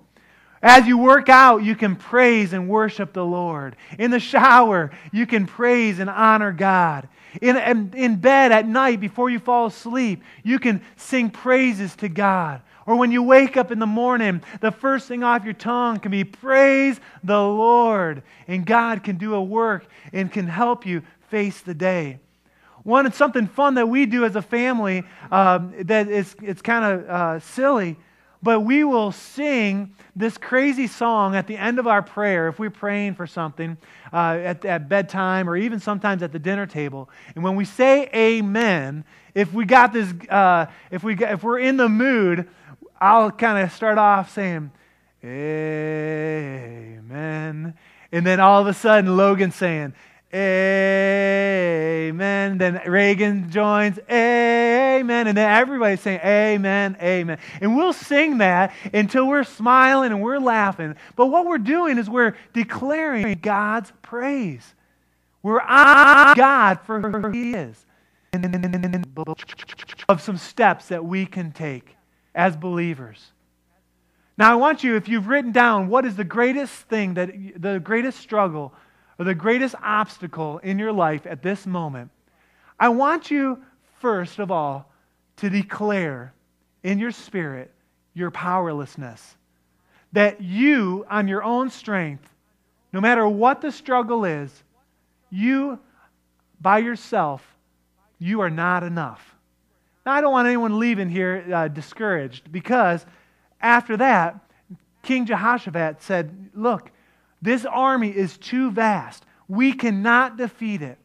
As 0.60 0.86
you 0.86 0.96
work 0.96 1.28
out, 1.28 1.64
you 1.64 1.74
can 1.74 1.96
praise 1.96 2.52
and 2.52 2.68
worship 2.68 3.12
the 3.12 3.24
Lord. 3.24 3.76
In 3.98 4.10
the 4.10 4.20
shower, 4.20 4.92
you 5.12 5.26
can 5.26 5.46
praise 5.46 5.98
and 5.98 6.08
honor 6.08 6.52
God. 6.52 7.08
In, 7.40 7.56
in, 7.94 8.16
bed 8.16 8.52
at 8.52 8.68
night 8.68 9.00
before 9.00 9.30
you 9.30 9.38
fall 9.38 9.66
asleep, 9.66 10.22
you 10.44 10.58
can 10.58 10.82
sing 10.96 11.30
praises 11.30 11.96
to 11.96 12.08
God. 12.08 12.60
Or 12.86 12.96
when 12.96 13.12
you 13.12 13.22
wake 13.22 13.56
up 13.56 13.70
in 13.70 13.78
the 13.78 13.86
morning, 13.86 14.42
the 14.60 14.72
first 14.72 15.08
thing 15.08 15.22
off 15.22 15.44
your 15.44 15.54
tongue 15.54 16.00
can 16.00 16.10
be 16.10 16.24
praise 16.24 17.00
the 17.22 17.40
Lord. 17.40 18.22
And 18.48 18.66
God 18.66 19.04
can 19.04 19.16
do 19.16 19.34
a 19.34 19.42
work 19.42 19.86
and 20.12 20.30
can 20.30 20.46
help 20.46 20.84
you 20.84 21.02
face 21.28 21.60
the 21.60 21.74
day. 21.74 22.18
One, 22.82 23.06
it's 23.06 23.16
something 23.16 23.46
fun 23.46 23.74
that 23.74 23.88
we 23.88 24.06
do 24.06 24.24
as 24.24 24.34
a 24.34 24.42
family 24.42 25.04
um, 25.30 25.72
that 25.82 26.08
is 26.08 26.34
it's 26.42 26.62
kind 26.62 26.84
of 26.84 27.08
uh, 27.08 27.40
silly 27.40 27.96
but 28.42 28.60
we 28.60 28.82
will 28.82 29.12
sing 29.12 29.94
this 30.16 30.36
crazy 30.36 30.88
song 30.88 31.36
at 31.36 31.46
the 31.46 31.56
end 31.56 31.78
of 31.78 31.86
our 31.86 32.02
prayer 32.02 32.48
if 32.48 32.58
we're 32.58 32.70
praying 32.70 33.14
for 33.14 33.26
something 33.26 33.76
uh, 34.12 34.38
at, 34.42 34.64
at 34.64 34.88
bedtime 34.88 35.48
or 35.48 35.56
even 35.56 35.78
sometimes 35.78 36.22
at 36.22 36.32
the 36.32 36.38
dinner 36.38 36.66
table. 36.66 37.08
And 37.36 37.44
when 37.44 37.54
we 37.54 37.64
say 37.64 38.10
amen, 38.12 39.04
if 39.34 39.52
we 39.52 39.64
got 39.64 39.92
this, 39.92 40.12
uh, 40.28 40.66
if, 40.90 41.04
we 41.04 41.14
got, 41.14 41.32
if 41.32 41.44
we're 41.44 41.60
in 41.60 41.76
the 41.76 41.88
mood, 41.88 42.48
I'll 43.02 43.30
kind 43.32 43.62
of 43.64 43.72
start 43.72 43.98
off 43.98 44.32
saying, 44.32 44.70
Amen. 45.24 46.94
And 48.12 48.26
then 48.26 48.38
all 48.38 48.60
of 48.60 48.68
a 48.68 48.74
sudden, 48.74 49.16
Logan 49.16 49.50
saying, 49.50 49.92
Amen. 50.32 52.18
Then 52.58 52.80
Reagan 52.86 53.50
joins, 53.50 53.98
Amen. 54.08 55.26
And 55.26 55.36
then 55.36 55.50
everybody's 55.50 56.00
saying, 56.00 56.20
Amen, 56.24 56.96
Amen. 57.02 57.38
And 57.60 57.76
we'll 57.76 57.92
sing 57.92 58.38
that 58.38 58.72
until 58.94 59.26
we're 59.26 59.42
smiling 59.42 60.12
and 60.12 60.22
we're 60.22 60.38
laughing. 60.38 60.94
But 61.16 61.26
what 61.26 61.44
we're 61.44 61.58
doing 61.58 61.98
is 61.98 62.08
we're 62.08 62.36
declaring 62.52 63.40
God's 63.42 63.92
praise. 64.02 64.74
We're 65.42 65.60
on 65.60 66.36
God 66.36 66.78
for 66.82 67.00
who 67.00 67.30
He 67.30 67.54
is. 67.54 67.84
And 68.32 68.44
of 70.08 70.22
some 70.22 70.36
steps 70.36 70.86
that 70.86 71.04
we 71.04 71.26
can 71.26 71.50
take 71.50 71.96
as 72.34 72.56
believers. 72.56 73.32
Now, 74.38 74.52
I 74.52 74.54
want 74.56 74.82
you, 74.82 74.96
if 74.96 75.08
you've 75.08 75.28
written 75.28 75.52
down 75.52 75.88
what 75.88 76.06
is 76.06 76.16
the 76.16 76.24
greatest 76.24 76.74
thing, 76.88 77.14
that 77.14 77.30
the 77.56 77.78
greatest 77.78 78.18
struggle 78.18 78.72
or 79.18 79.24
the 79.24 79.34
greatest 79.34 79.74
obstacle 79.82 80.58
in 80.58 80.78
your 80.78 80.92
life 80.92 81.26
at 81.26 81.42
this 81.42 81.66
moment, 81.66 82.10
I 82.80 82.88
want 82.88 83.30
you, 83.30 83.62
first 84.00 84.38
of 84.38 84.50
all, 84.50 84.90
to 85.36 85.50
declare 85.50 86.32
in 86.82 86.98
your 86.98 87.12
spirit 87.12 87.70
your 88.14 88.30
powerlessness. 88.30 89.36
That 90.12 90.40
you, 90.40 91.06
on 91.08 91.28
your 91.28 91.42
own 91.42 91.70
strength, 91.70 92.28
no 92.92 93.00
matter 93.00 93.26
what 93.26 93.60
the 93.60 93.72
struggle 93.72 94.24
is, 94.24 94.50
you, 95.30 95.78
by 96.60 96.78
yourself, 96.78 97.46
you 98.18 98.40
are 98.40 98.50
not 98.50 98.82
enough. 98.82 99.31
Now, 100.04 100.12
I 100.12 100.20
don't 100.20 100.32
want 100.32 100.48
anyone 100.48 100.78
leaving 100.78 101.08
here 101.08 101.44
uh, 101.52 101.68
discouraged 101.68 102.50
because 102.50 103.06
after 103.60 103.96
that, 103.98 104.40
King 105.02 105.26
Jehoshaphat 105.26 106.02
said, 106.02 106.50
Look, 106.54 106.90
this 107.40 107.64
army 107.64 108.10
is 108.10 108.36
too 108.38 108.70
vast. 108.70 109.24
We 109.48 109.72
cannot 109.72 110.36
defeat 110.36 110.82
it. 110.82 110.98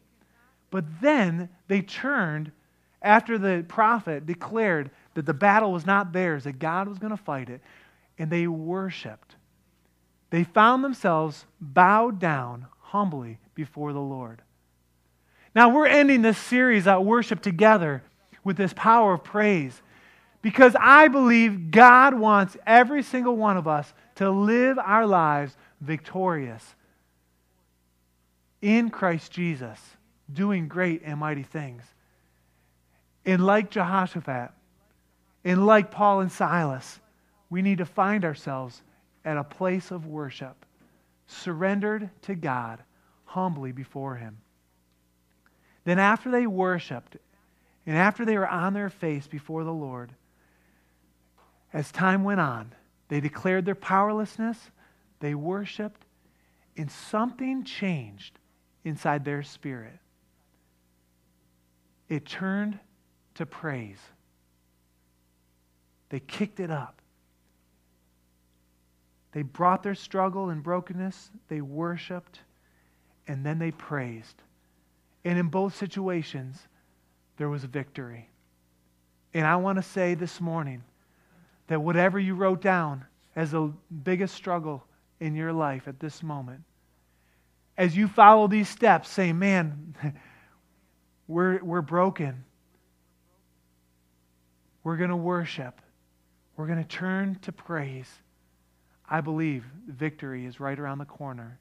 But 0.70 0.84
then 1.00 1.48
they 1.68 1.82
turned 1.82 2.52
after 3.00 3.38
the 3.38 3.64
prophet 3.66 4.26
declared 4.26 4.90
that 5.14 5.26
the 5.26 5.34
battle 5.34 5.72
was 5.72 5.86
not 5.86 6.12
theirs, 6.12 6.44
that 6.44 6.58
God 6.58 6.88
was 6.88 6.98
going 6.98 7.10
to 7.10 7.16
fight 7.16 7.48
it, 7.48 7.60
and 8.18 8.30
they 8.30 8.46
worshiped. 8.46 9.36
They 10.30 10.44
found 10.44 10.84
themselves 10.84 11.46
bowed 11.60 12.18
down 12.18 12.66
humbly 12.80 13.38
before 13.54 13.92
the 13.92 14.00
Lord. 14.00 14.42
Now, 15.54 15.70
we're 15.70 15.86
ending 15.86 16.22
this 16.22 16.38
series 16.38 16.86
at 16.86 17.04
worship 17.04 17.40
together 17.40 18.02
with 18.48 18.56
this 18.56 18.72
power 18.72 19.12
of 19.12 19.22
praise 19.22 19.80
because 20.40 20.74
I 20.80 21.08
believe 21.08 21.70
God 21.70 22.14
wants 22.14 22.56
every 22.66 23.02
single 23.02 23.36
one 23.36 23.58
of 23.58 23.68
us 23.68 23.92
to 24.16 24.30
live 24.30 24.78
our 24.78 25.06
lives 25.06 25.54
victorious 25.82 26.64
in 28.62 28.88
Christ 28.88 29.30
Jesus, 29.30 29.78
doing 30.32 30.66
great 30.66 31.02
and 31.04 31.20
mighty 31.20 31.42
things. 31.42 31.82
And 33.26 33.44
like 33.44 33.70
Jehoshaphat, 33.70 34.50
and 35.44 35.66
like 35.66 35.90
Paul 35.90 36.20
and 36.20 36.32
Silas, 36.32 37.00
we 37.50 37.60
need 37.60 37.78
to 37.78 37.84
find 37.84 38.24
ourselves 38.24 38.82
at 39.26 39.36
a 39.36 39.44
place 39.44 39.90
of 39.90 40.06
worship, 40.06 40.64
surrendered 41.26 42.08
to 42.22 42.34
God, 42.34 42.82
humbly 43.26 43.72
before 43.72 44.16
Him. 44.16 44.38
Then, 45.84 45.98
after 45.98 46.30
they 46.30 46.46
worshiped, 46.46 47.18
and 47.88 47.96
after 47.96 48.26
they 48.26 48.36
were 48.36 48.46
on 48.46 48.74
their 48.74 48.90
face 48.90 49.26
before 49.26 49.64
the 49.64 49.72
Lord, 49.72 50.12
as 51.72 51.90
time 51.90 52.22
went 52.22 52.38
on, 52.38 52.74
they 53.08 53.18
declared 53.18 53.64
their 53.64 53.74
powerlessness 53.74 54.58
they 55.20 55.34
worshiped, 55.34 56.04
and 56.76 56.90
something 56.90 57.64
changed 57.64 58.38
inside 58.84 59.24
their 59.24 59.42
spirit. 59.42 59.98
It 62.10 62.26
turned 62.26 62.78
to 63.36 63.46
praise. 63.46 64.00
They 66.10 66.20
kicked 66.20 66.60
it 66.60 66.70
up. 66.70 67.00
They 69.32 69.40
brought 69.42 69.82
their 69.82 69.94
struggle 69.94 70.50
and 70.50 70.62
brokenness, 70.62 71.30
they 71.48 71.62
worshiped, 71.62 72.40
and 73.26 73.46
then 73.46 73.58
they 73.58 73.70
praised. 73.70 74.42
And 75.24 75.38
in 75.38 75.48
both 75.48 75.74
situations, 75.74 76.68
there 77.38 77.48
was 77.48 77.64
a 77.64 77.68
victory. 77.68 78.28
And 79.32 79.46
I 79.46 79.56
want 79.56 79.76
to 79.76 79.82
say 79.82 80.14
this 80.14 80.40
morning 80.40 80.82
that 81.68 81.80
whatever 81.80 82.18
you 82.18 82.34
wrote 82.34 82.60
down 82.60 83.04
as 83.36 83.52
the 83.52 83.72
biggest 84.02 84.34
struggle 84.34 84.84
in 85.20 85.34
your 85.34 85.52
life 85.52 85.86
at 85.86 86.00
this 86.00 86.22
moment. 86.22 86.62
As 87.76 87.96
you 87.96 88.08
follow 88.08 88.48
these 88.48 88.68
steps, 88.68 89.08
say, 89.08 89.32
man, 89.32 89.94
we're, 91.28 91.62
we're 91.62 91.82
broken. 91.82 92.44
We're 94.82 94.96
going 94.96 95.10
to 95.10 95.16
worship. 95.16 95.80
We're 96.56 96.66
going 96.66 96.82
to 96.82 96.88
turn 96.88 97.38
to 97.42 97.52
praise. 97.52 98.10
I 99.08 99.20
believe 99.20 99.64
victory 99.86 100.44
is 100.44 100.58
right 100.58 100.78
around 100.78 100.98
the 100.98 101.04
corner 101.04 101.58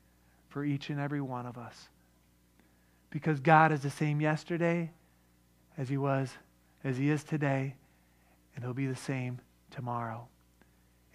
for 0.49 0.65
each 0.65 0.89
and 0.89 0.99
every 0.99 1.21
one 1.21 1.45
of 1.45 1.57
us. 1.57 1.89
Because 3.11 3.39
God 3.39 3.71
is 3.71 3.81
the 3.81 3.91
same 3.91 4.19
yesterday 4.19 4.89
as 5.77 5.89
he 5.89 5.97
was, 5.97 6.31
as 6.83 6.97
he 6.97 7.09
is 7.09 7.23
today, 7.23 7.75
and 8.55 8.63
he'll 8.63 8.73
be 8.73 8.87
the 8.87 8.95
same 8.95 9.39
tomorrow. 9.69 10.27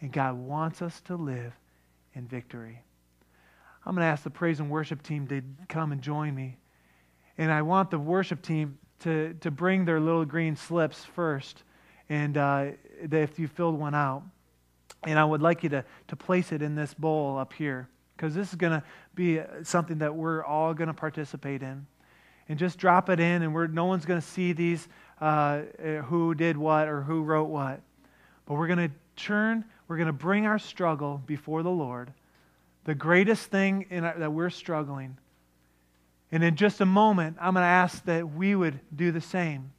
And 0.01 0.13
God 0.13 0.35
wants 0.37 0.83
us 0.83 1.01
to 1.03 1.17
live 1.17 1.53
in 2.15 2.27
victory. 2.27 2.83
I'm 3.85 3.95
going 3.95 4.05
to 4.05 4.07
ask 4.07 4.23
the 4.23 4.31
praise 4.31 4.61
and 4.61 4.71
worship 4.71 5.03
team 5.03 5.27
to 5.29 5.43
come 5.69 5.93
and 5.93 6.01
join 6.01 6.35
me. 6.35 6.59
And 7.39 7.51
I 7.51 7.63
want 7.63 7.91
the 7.91 7.99
worship 7.99 8.43
team 8.43 8.79
to, 9.01 9.35
to 9.41 9.51
bring 9.51 9.85
their 9.85 9.99
little 9.99 10.25
green 10.25 10.55
slips 10.55 11.05
first, 11.05 11.65
and 12.09 12.37
uh, 12.37 12.67
if 13.01 13.39
you 13.39 13.49
filled 13.49 13.79
one 13.79 13.95
out. 13.95 14.23
And 15.05 15.19
I 15.19 15.25
would 15.25 15.43
like 15.43 15.65
you 15.65 15.69
to, 15.71 15.85
to 16.09 16.17
place 16.17 16.53
it 16.53 16.63
in 16.63 16.77
this 16.77 16.95
bowl 16.95 17.37
up 17.37 17.53
here, 17.53 17.89
because 18.17 18.35
this 18.35 18.51
is 18.51 18.55
going 18.55 18.73
to 18.73 18.85
be 19.17 19.41
something 19.65 19.99
that 19.99 20.15
we're 20.15 20.45
all 20.45 20.75
going 20.75 20.87
to 20.87 20.95
participate 20.95 21.63
in. 21.63 21.87
And 22.49 22.59
just 22.59 22.79
drop 22.79 23.09
it 23.09 23.21
in, 23.21 23.43
and 23.43 23.55
we're, 23.55 23.67
no 23.67 23.87
one's 23.87 24.05
going 24.05 24.21
to 24.21 24.27
see 24.27 24.53
these 24.53 24.89
uh, 25.21 25.63
who 26.07 26.35
did 26.35 26.57
what 26.57 26.89
or 26.89 27.03
who 27.03 27.23
wrote 27.23 27.49
what. 27.49 27.81
But 28.47 28.55
we're 28.55 28.67
going 28.67 28.89
to 28.89 28.95
turn 29.17 29.65
we're 29.93 29.99
going 29.99 30.07
to 30.07 30.15
bring 30.15 30.47
our 30.47 30.59
struggle 30.59 31.21
before 31.27 31.63
the 31.63 31.71
Lord, 31.71 32.15
the 32.85 32.95
greatest 32.95 33.51
thing 33.51 33.85
our, 33.91 34.19
that 34.19 34.33
we're 34.33 34.49
struggling. 34.49 35.19
And 36.31 36.43
in 36.43 36.57
just 36.57 36.81
a 36.81 36.87
moment, 36.87 37.37
I'm 37.39 37.53
going 37.53 37.63
to 37.63 37.67
ask 37.67 38.03
that 38.07 38.33
we 38.33 38.55
would 38.55 38.81
do 38.97 39.13
the 39.13 39.21
same. 39.21 39.73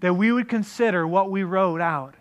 That 0.00 0.14
we 0.14 0.32
would 0.32 0.48
consider 0.48 1.06
what 1.06 1.30
we 1.30 1.44
wrote 1.44 1.80
out 1.80 2.16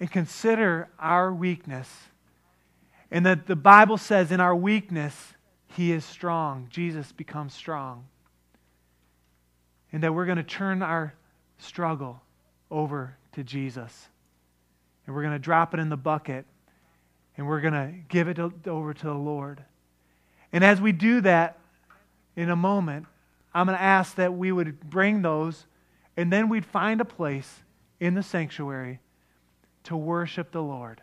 and 0.00 0.10
consider 0.10 0.88
our 0.98 1.30
weakness. 1.30 1.90
And 3.10 3.26
that 3.26 3.46
the 3.46 3.54
Bible 3.54 3.98
says 3.98 4.32
in 4.32 4.40
our 4.40 4.56
weakness, 4.56 5.34
He 5.66 5.92
is 5.92 6.06
strong. 6.06 6.68
Jesus 6.70 7.12
becomes 7.12 7.52
strong. 7.52 8.06
And 9.96 10.02
that 10.02 10.12
we're 10.12 10.26
going 10.26 10.36
to 10.36 10.42
turn 10.42 10.82
our 10.82 11.14
struggle 11.56 12.20
over 12.70 13.16
to 13.32 13.42
Jesus 13.42 14.10
and 15.06 15.16
we're 15.16 15.22
going 15.22 15.32
to 15.32 15.38
drop 15.38 15.72
it 15.72 15.80
in 15.80 15.88
the 15.88 15.96
bucket 15.96 16.44
and 17.38 17.46
we're 17.46 17.62
going 17.62 17.72
to 17.72 17.94
give 18.10 18.28
it 18.28 18.38
over 18.38 18.92
to 18.92 19.06
the 19.06 19.14
Lord. 19.14 19.64
And 20.52 20.62
as 20.62 20.82
we 20.82 20.92
do 20.92 21.22
that 21.22 21.58
in 22.36 22.50
a 22.50 22.56
moment, 22.56 23.06
I'm 23.54 23.64
going 23.64 23.78
to 23.78 23.82
ask 23.82 24.16
that 24.16 24.34
we 24.34 24.52
would 24.52 24.80
bring 24.90 25.22
those 25.22 25.64
and 26.14 26.30
then 26.30 26.50
we'd 26.50 26.66
find 26.66 27.00
a 27.00 27.06
place 27.06 27.62
in 27.98 28.12
the 28.12 28.22
sanctuary 28.22 29.00
to 29.84 29.96
worship 29.96 30.52
the 30.52 30.62
Lord. 30.62 31.00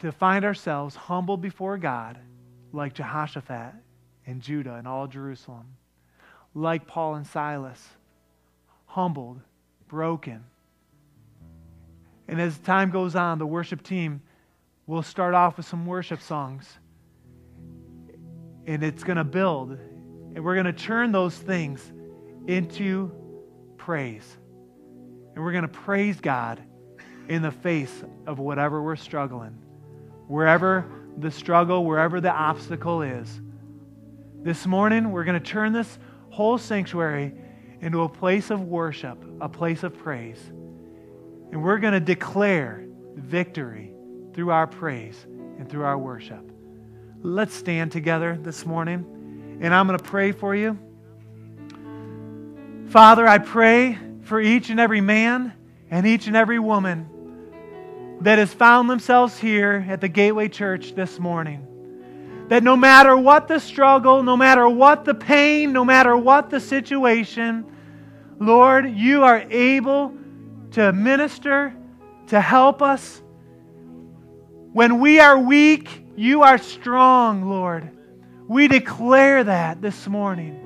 to 0.00 0.10
find 0.10 0.44
ourselves 0.44 0.96
humble 0.96 1.36
before 1.36 1.78
God 1.78 2.18
like 2.72 2.94
Jehoshaphat 2.94 3.74
and 4.26 4.42
Judah 4.42 4.74
and 4.74 4.88
all 4.88 5.06
Jerusalem, 5.06 5.76
like 6.54 6.86
Paul 6.86 7.14
and 7.14 7.26
Silas, 7.26 7.86
humbled, 8.86 9.40
broken. 9.88 10.44
And 12.28 12.40
as 12.40 12.56
time 12.58 12.90
goes 12.90 13.14
on, 13.16 13.38
the 13.38 13.46
worship 13.46 13.82
team 13.82 14.22
will 14.86 15.02
start 15.02 15.34
off 15.34 15.56
with 15.56 15.66
some 15.66 15.86
worship 15.86 16.20
songs. 16.20 16.78
And 18.66 18.82
it's 18.82 19.04
going 19.04 19.16
to 19.16 19.24
build. 19.24 19.72
And 19.72 20.44
we're 20.44 20.54
going 20.54 20.66
to 20.66 20.72
turn 20.72 21.12
those 21.12 21.34
things 21.34 21.92
into 22.46 23.10
praise. 23.76 24.36
And 25.34 25.44
we're 25.44 25.52
going 25.52 25.62
to 25.62 25.68
praise 25.68 26.20
God 26.20 26.60
in 27.28 27.42
the 27.42 27.50
face 27.50 28.02
of 28.26 28.38
whatever 28.38 28.82
we're 28.82 28.96
struggling, 28.96 29.56
wherever 30.26 30.84
the 31.18 31.30
struggle, 31.30 31.84
wherever 31.84 32.20
the 32.20 32.32
obstacle 32.32 33.02
is. 33.02 33.40
This 34.42 34.66
morning, 34.66 35.12
we're 35.12 35.24
going 35.24 35.40
to 35.40 35.48
turn 35.48 35.72
this 35.72 35.98
whole 36.40 36.56
sanctuary 36.56 37.34
into 37.82 38.00
a 38.00 38.08
place 38.08 38.48
of 38.48 38.62
worship, 38.62 39.22
a 39.42 39.48
place 39.48 39.82
of 39.82 39.94
praise. 39.98 40.40
And 41.52 41.62
we're 41.62 41.76
going 41.76 41.92
to 41.92 42.00
declare 42.00 42.86
victory 43.14 43.92
through 44.32 44.50
our 44.50 44.66
praise 44.66 45.22
and 45.58 45.68
through 45.68 45.84
our 45.84 45.98
worship. 45.98 46.50
Let's 47.20 47.52
stand 47.52 47.92
together 47.92 48.38
this 48.40 48.64
morning, 48.64 49.58
and 49.60 49.74
I'm 49.74 49.86
going 49.86 49.98
to 49.98 50.04
pray 50.04 50.32
for 50.32 50.56
you. 50.56 50.78
Father, 52.88 53.28
I 53.28 53.36
pray 53.36 53.98
for 54.22 54.40
each 54.40 54.70
and 54.70 54.80
every 54.80 55.02
man 55.02 55.52
and 55.90 56.06
each 56.06 56.26
and 56.26 56.34
every 56.34 56.58
woman 56.58 58.16
that 58.22 58.38
has 58.38 58.50
found 58.50 58.88
themselves 58.88 59.36
here 59.36 59.84
at 59.86 60.00
the 60.00 60.08
Gateway 60.08 60.48
Church 60.48 60.94
this 60.94 61.18
morning. 61.18 61.66
That 62.50 62.62
no 62.62 62.76
matter 62.76 63.16
what 63.16 63.48
the 63.48 63.58
struggle, 63.58 64.22
no 64.22 64.36
matter 64.36 64.68
what 64.68 65.04
the 65.04 65.14
pain, 65.14 65.72
no 65.72 65.84
matter 65.84 66.16
what 66.16 66.50
the 66.50 66.60
situation, 66.60 67.64
Lord, 68.38 68.90
you 68.90 69.24
are 69.24 69.44
able 69.50 70.14
to 70.72 70.92
minister, 70.92 71.74
to 72.26 72.40
help 72.40 72.82
us. 72.82 73.22
When 74.72 75.00
we 75.00 75.18
are 75.20 75.38
weak, 75.38 76.04
you 76.16 76.42
are 76.42 76.58
strong, 76.58 77.48
Lord. 77.48 77.88
We 78.46 78.68
declare 78.68 79.44
that 79.44 79.80
this 79.80 80.06
morning. 80.06 80.58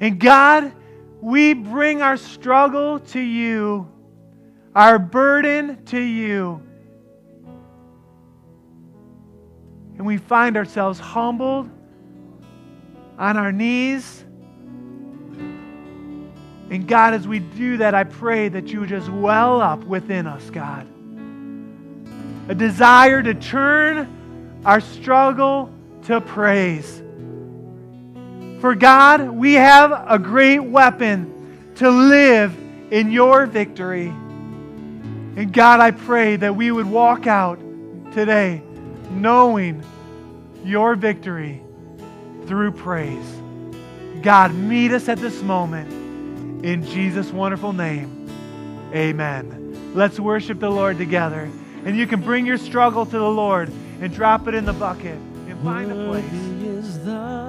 And 0.00 0.20
God, 0.20 0.72
we 1.20 1.54
bring 1.54 2.02
our 2.02 2.16
struggle 2.16 3.00
to 3.00 3.20
you 3.20 3.90
our 4.74 4.98
burden 4.98 5.84
to 5.86 5.98
you. 5.98 6.62
And 10.00 10.06
we 10.06 10.16
find 10.16 10.56
ourselves 10.56 10.98
humbled 10.98 11.68
on 13.18 13.36
our 13.36 13.52
knees. 13.52 14.24
And 16.70 16.88
God, 16.88 17.12
as 17.12 17.28
we 17.28 17.40
do 17.40 17.76
that, 17.76 17.94
I 17.94 18.04
pray 18.04 18.48
that 18.48 18.68
you 18.68 18.86
just 18.86 19.10
well 19.10 19.60
up 19.60 19.84
within 19.84 20.26
us, 20.26 20.48
God. 20.48 20.86
A 22.48 22.54
desire 22.54 23.22
to 23.22 23.34
turn 23.34 24.62
our 24.64 24.80
struggle 24.80 25.70
to 26.04 26.22
praise. 26.22 27.02
For 28.62 28.74
God, 28.74 29.28
we 29.28 29.52
have 29.52 30.06
a 30.08 30.18
great 30.18 30.60
weapon 30.60 31.74
to 31.74 31.90
live 31.90 32.56
in 32.90 33.12
your 33.12 33.44
victory. 33.44 34.06
And 34.06 35.52
God, 35.52 35.80
I 35.80 35.90
pray 35.90 36.36
that 36.36 36.56
we 36.56 36.70
would 36.70 36.86
walk 36.86 37.26
out 37.26 37.60
today 38.14 38.62
knowing 39.10 39.82
your 40.64 40.94
victory 40.94 41.62
through 42.46 42.72
praise. 42.72 43.26
God, 44.22 44.54
meet 44.54 44.92
us 44.92 45.08
at 45.08 45.18
this 45.18 45.42
moment. 45.42 45.90
In 46.64 46.84
Jesus' 46.84 47.30
wonderful 47.30 47.72
name, 47.72 48.28
amen. 48.94 49.92
Let's 49.94 50.20
worship 50.20 50.60
the 50.60 50.70
Lord 50.70 50.98
together. 50.98 51.50
And 51.84 51.96
you 51.96 52.06
can 52.06 52.20
bring 52.20 52.44
your 52.44 52.58
struggle 52.58 53.06
to 53.06 53.18
the 53.18 53.30
Lord 53.30 53.72
and 54.00 54.12
drop 54.12 54.46
it 54.46 54.54
in 54.54 54.66
the 54.66 54.74
bucket 54.74 55.16
and 55.48 55.58
find 55.64 55.90
a 55.90 55.94
place. 56.08 57.40